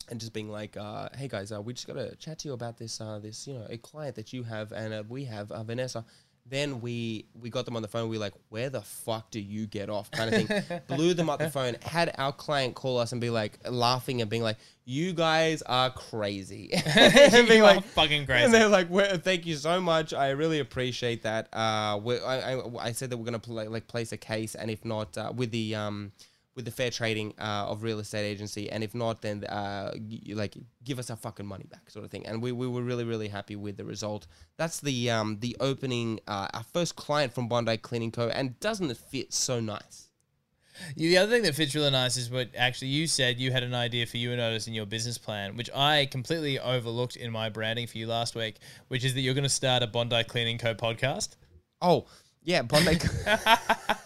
[0.09, 2.53] and just being like, uh, "Hey guys, uh, we just got to chat to you
[2.53, 5.51] about this uh, this you know a client that you have and uh, we have
[5.51, 6.05] uh, Vanessa."
[6.47, 8.07] Then we we got them on the phone.
[8.07, 10.81] We were like, "Where the fuck do you get off?" Kind of thing.
[10.87, 11.75] Blew them up the phone.
[11.81, 15.89] Had our client call us and be like, laughing and being like, "You guys are
[15.89, 18.43] crazy." and being You like, fucking crazy.
[18.43, 20.13] And they're like, well, "Thank you so much.
[20.13, 23.87] I really appreciate that." Uh, we I, I, I said that we're gonna play, like
[23.87, 26.11] place a case, and if not, uh, with the um
[26.55, 29.93] with the fair trading uh, of real estate agency, and if not, then uh,
[30.29, 32.25] like give us our fucking money back, sort of thing.
[32.25, 34.27] And we, we were really really happy with the result.
[34.57, 38.29] That's the um the opening uh, our first client from Bondi Cleaning Co.
[38.29, 40.09] And doesn't it fit so nice?
[40.97, 43.73] The other thing that fits really nice is what actually you said you had an
[43.73, 47.47] idea for you and Otis in your business plan, which I completely overlooked in my
[47.47, 48.57] branding for you last week,
[48.89, 51.35] which is that you're going to start a Bondi Cleaning Co podcast.
[51.81, 52.07] Oh
[52.43, 52.97] yeah, Bondi.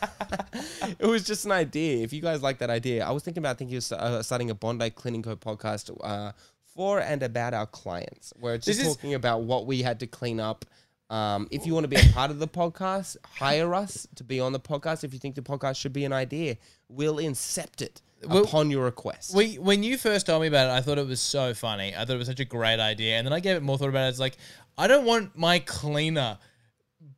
[1.06, 2.04] it was just an idea.
[2.04, 4.56] If you guys like that idea, I was thinking about thinking of uh, starting a
[4.56, 5.36] Bondi Cleaning Co.
[5.36, 6.32] podcast uh,
[6.76, 10.00] for and about our clients, where it's just This is- talking about what we had
[10.02, 10.66] to clean up.
[11.10, 14.39] Um, if you want to be a part of the podcast, hire us to be
[14.39, 15.04] on the podcast.
[15.04, 18.84] If you think the podcast should be an idea, we'll incept it Well, upon your
[18.86, 19.34] request.
[19.34, 21.95] We, when you first told me about it, I thought it was so funny.
[21.95, 23.89] I thought it was such a great idea, and then I gave it more thought
[23.89, 24.10] about it.
[24.10, 24.38] It's like
[24.78, 26.38] I don't want my cleaner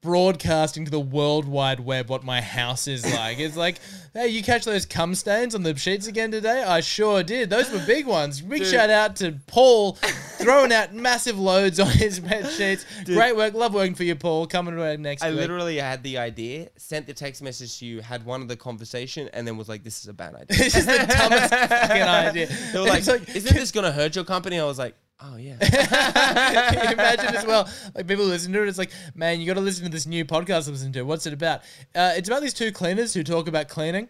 [0.01, 3.39] broadcasting to the world wide web what my house is like.
[3.39, 3.77] It's like,
[4.13, 6.63] hey, you catch those cum stains on the sheets again today?
[6.63, 7.49] I sure did.
[7.49, 8.41] Those were big ones.
[8.41, 9.93] Big shout out to Paul
[10.39, 12.85] throwing out massive loads on his bed sheets.
[13.05, 13.53] Great work.
[13.53, 14.47] Love working for you, Paul.
[14.47, 15.39] Coming to next I week.
[15.39, 19.29] literally had the idea, sent the text message to you, had one of the conversation,
[19.33, 22.47] and then was like, "This is a bad idea." This is the dumbest fucking idea.
[22.73, 25.57] They were like, like- "Isn't this gonna hurt your company?" I was like, "Oh yeah."
[25.59, 28.67] Can you imagine as well, like people listen to it.
[28.69, 30.67] It's like, man, you got to listen to this new podcast.
[30.67, 31.03] I'm listening to.
[31.03, 31.61] What's it about?
[31.95, 34.07] Uh, it's about these two cleaners who talk about cleaning.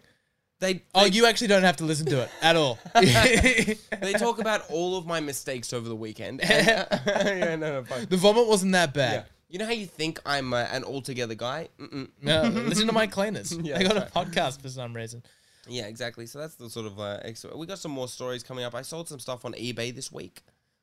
[0.60, 2.78] They Oh, you actually don't have to listen to it at all.
[2.94, 6.40] they talk about all of my mistakes over the weekend.
[6.50, 8.06] And, yeah, no, no, fine.
[8.06, 9.10] the vomit wasn't that Yeah.
[9.10, 9.26] bad.
[9.48, 11.68] You know how you think I'm uh, an altogether guy?
[11.78, 12.08] Mm-mm.
[12.22, 13.52] No, listen to my cleaners.
[13.52, 15.22] Yeah, they got a podcast for some reason.
[15.68, 16.26] Yeah, exactly.
[16.26, 17.54] So that's the sort of uh, extra.
[17.56, 18.74] We got some more stories coming up.
[18.74, 20.42] I sold some stuff on eBay this week.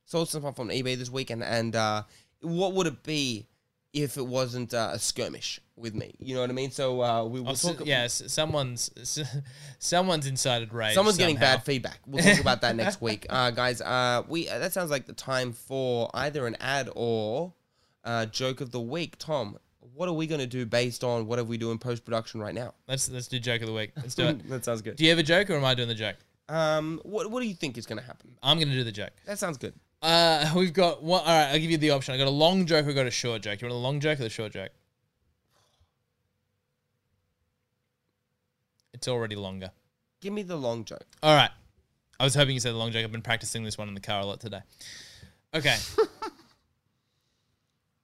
[0.09, 2.01] Sold some stuff on eBay this week, and and uh,
[2.41, 3.45] what would it be
[3.93, 6.15] if it wasn't uh, a skirmish with me?
[6.17, 6.71] You know what I mean?
[6.71, 7.85] So uh, we will talk.
[7.85, 8.89] yes, someone's
[9.77, 10.95] someone's incited rage.
[10.95, 11.99] Someone's getting bad feedback.
[12.07, 13.81] We'll talk about that next week, uh, guys.
[13.81, 17.53] Uh, we uh, that sounds like the time for either an ad or
[18.03, 19.19] uh, joke of the week.
[19.19, 19.59] Tom,
[19.93, 22.55] what are we going to do based on whatever we do in post production right
[22.55, 22.73] now?
[22.87, 23.91] Let's let's do joke of the week.
[23.95, 24.49] Let's do it.
[24.49, 24.95] that sounds good.
[24.95, 26.15] Do you have a joke or am I doing the joke?
[26.47, 28.35] Um, what what do you think is going to happen?
[28.41, 29.11] I'm gonna do the joke.
[29.27, 29.75] That sounds good.
[30.01, 31.21] Uh, we've got one.
[31.21, 32.13] All right, I'll give you the option.
[32.13, 32.85] I got a long joke.
[32.85, 33.61] or I got a short joke.
[33.61, 34.71] You want a long joke or the short joke?
[38.93, 39.71] It's already longer.
[40.21, 41.05] Give me the long joke.
[41.23, 41.51] All right.
[42.19, 43.05] I was hoping you said the long joke.
[43.05, 44.59] I've been practicing this one in the car a lot today.
[45.53, 45.77] Okay.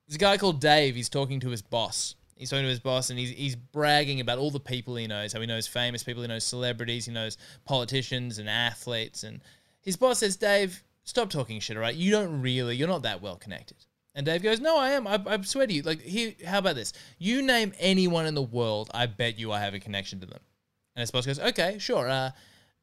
[0.07, 0.95] There's a guy called Dave.
[0.95, 2.15] He's talking to his boss.
[2.37, 5.33] He's talking to his boss and he's, he's bragging about all the people he knows.
[5.33, 9.23] How he knows famous people, he knows celebrities, he knows politicians and athletes.
[9.23, 9.41] And
[9.81, 11.95] his boss says, Dave, stop talking shit, all right?
[11.95, 13.77] You don't really, you're not that well connected.
[14.13, 15.07] And Dave goes, No, I am.
[15.07, 15.81] I, I swear to you.
[15.81, 16.93] Like, here, how about this?
[17.19, 20.39] You name anyone in the world, I bet you I have a connection to them.
[20.95, 22.09] And his boss goes, Okay, sure.
[22.09, 22.31] Uh,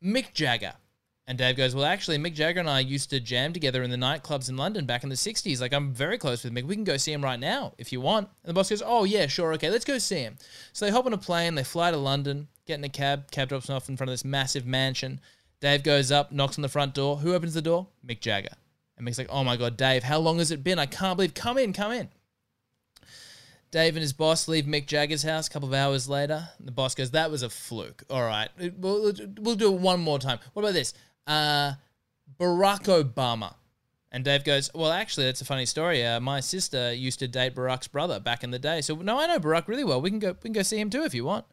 [0.05, 0.75] Mick Jagger.
[1.27, 3.97] And Dave goes, Well, actually, Mick Jagger and I used to jam together in the
[3.97, 5.61] nightclubs in London back in the 60s.
[5.61, 6.65] Like, I'm very close with Mick.
[6.65, 8.29] We can go see him right now if you want.
[8.45, 9.55] And the boss goes, Oh, yeah, sure.
[9.55, 10.37] Okay, let's go see him.
[10.75, 13.31] So they hop on a plane, they fly to London, get in a cab.
[13.31, 15.21] Cab drops off in front of this massive mansion.
[15.63, 17.19] Dave goes up, knocks on the front door.
[17.19, 17.87] Who opens the door?
[18.05, 18.57] Mick Jagger.
[18.99, 20.81] And Mick's like, Oh my God, Dave, how long has it been?
[20.81, 21.35] I can't believe.
[21.35, 22.09] Come in, come in.
[23.71, 26.49] Dave and his boss leave Mick Jagger's house a couple of hours later.
[26.59, 28.03] The boss goes, "That was a fluke.
[28.11, 30.41] All right, we'll, we'll do it one more time.
[30.53, 30.93] What about this?
[31.27, 31.75] Uh,
[32.39, 33.55] Barack Obama."
[34.11, 36.05] And Dave goes, "Well, actually, that's a funny story.
[36.05, 39.27] Uh, my sister used to date Barack's brother back in the day, so no, I
[39.27, 40.03] know Barack really well.
[40.03, 41.47] We can go, we can go see him too if you want."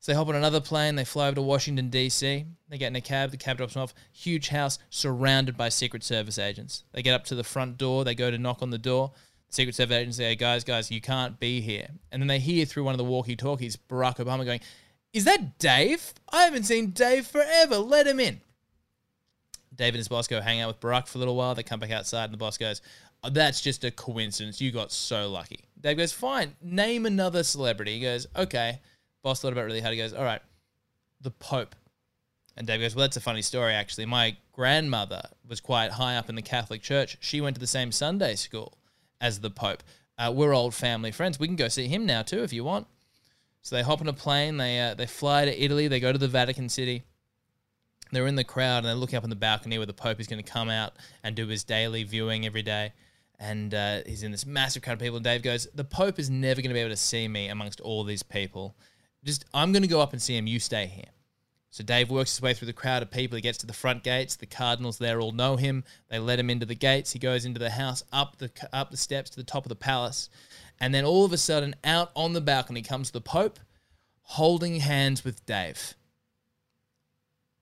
[0.00, 0.94] So they hop on another plane.
[0.94, 2.46] They fly over to Washington D.C.
[2.68, 3.30] They get in a cab.
[3.32, 3.94] The cab drops them off.
[4.12, 6.84] Huge house surrounded by Secret Service agents.
[6.92, 8.04] They get up to the front door.
[8.04, 9.12] They go to knock on the door.
[9.48, 12.84] Secret Service agents say, "Guys, guys, you can't be here." And then they hear through
[12.84, 14.60] one of the walkie-talkies Barack Obama going,
[15.12, 16.14] "Is that Dave?
[16.28, 17.78] I haven't seen Dave forever.
[17.78, 18.40] Let him in."
[19.74, 21.54] Dave and his boss go hang out with Barack for a little while.
[21.54, 22.82] They come back outside, and the boss goes,
[23.24, 24.60] "Oh, "That's just a coincidence.
[24.60, 26.54] You got so lucky." Dave goes, "Fine.
[26.60, 28.80] Name another celebrity." He goes, "Okay."
[29.22, 29.94] Boss thought about it really hard.
[29.94, 30.42] He goes, "All right,
[31.20, 31.74] the Pope."
[32.56, 34.06] And Dave goes, Well, that's a funny story, actually.
[34.06, 37.16] My grandmother was quite high up in the Catholic Church.
[37.20, 38.76] She went to the same Sunday school
[39.20, 39.84] as the Pope.
[40.18, 41.38] Uh, we're old family friends.
[41.38, 42.88] We can go see him now, too, if you want.
[43.62, 44.56] So they hop on a plane.
[44.56, 45.86] They, uh, they fly to Italy.
[45.86, 47.04] They go to the Vatican City.
[48.10, 50.26] They're in the crowd and they're looking up on the balcony where the Pope is
[50.26, 52.92] going to come out and do his daily viewing every day.
[53.38, 55.16] and uh, he's in this massive crowd of people.
[55.16, 57.80] And Dave goes, "The Pope is never going to be able to see me amongst
[57.80, 58.74] all these people.
[59.24, 60.46] Just I'm going to go up and see him.
[60.46, 61.10] You stay here."
[61.70, 63.36] So Dave works his way through the crowd of people.
[63.36, 64.36] He gets to the front gates.
[64.36, 65.84] The cardinals there all know him.
[66.08, 67.12] They let him into the gates.
[67.12, 69.76] He goes into the house, up the up the steps to the top of the
[69.76, 70.30] palace,
[70.80, 73.60] and then all of a sudden, out on the balcony comes the Pope,
[74.22, 75.94] holding hands with Dave.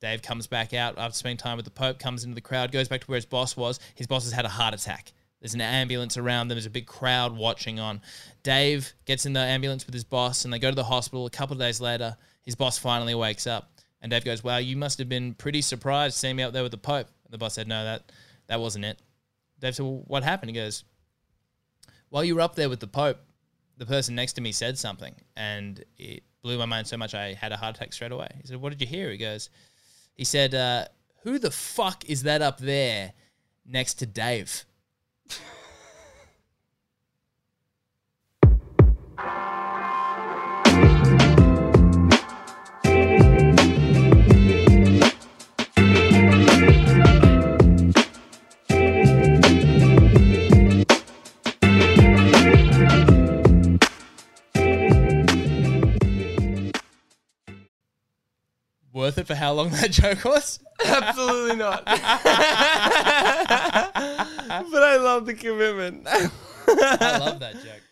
[0.01, 2.89] Dave comes back out after spending time with the Pope, comes into the crowd, goes
[2.89, 3.81] back to where his boss was.
[3.95, 5.13] His boss has had a heart attack.
[5.41, 6.57] There's an ambulance around them.
[6.57, 8.01] There's a big crowd watching on.
[8.43, 11.26] Dave gets in the ambulance with his boss, and they go to the hospital.
[11.26, 13.70] A couple of days later, his boss finally wakes up,
[14.01, 16.72] and Dave goes, "Wow, you must have been pretty surprised seeing me up there with
[16.72, 18.11] the Pope." And the boss said, "No, that
[18.47, 18.99] that wasn't it."
[19.61, 20.84] Dave said, well, "What happened?" He goes,
[22.09, 23.20] "While you were up there with the Pope,
[23.76, 27.34] the person next to me said something, and it blew my mind so much I
[27.34, 29.51] had a heart attack straight away." He said, "What did you hear?" He goes,
[30.14, 30.87] "He said, uh,
[31.22, 33.12] who the fuck is that up there
[33.64, 34.64] next to Dave?"
[58.97, 60.59] Worth it for how long that joke was?
[60.83, 61.83] Absolutely not.
[64.71, 66.07] but I love the commitment.
[66.07, 67.83] I love that joke.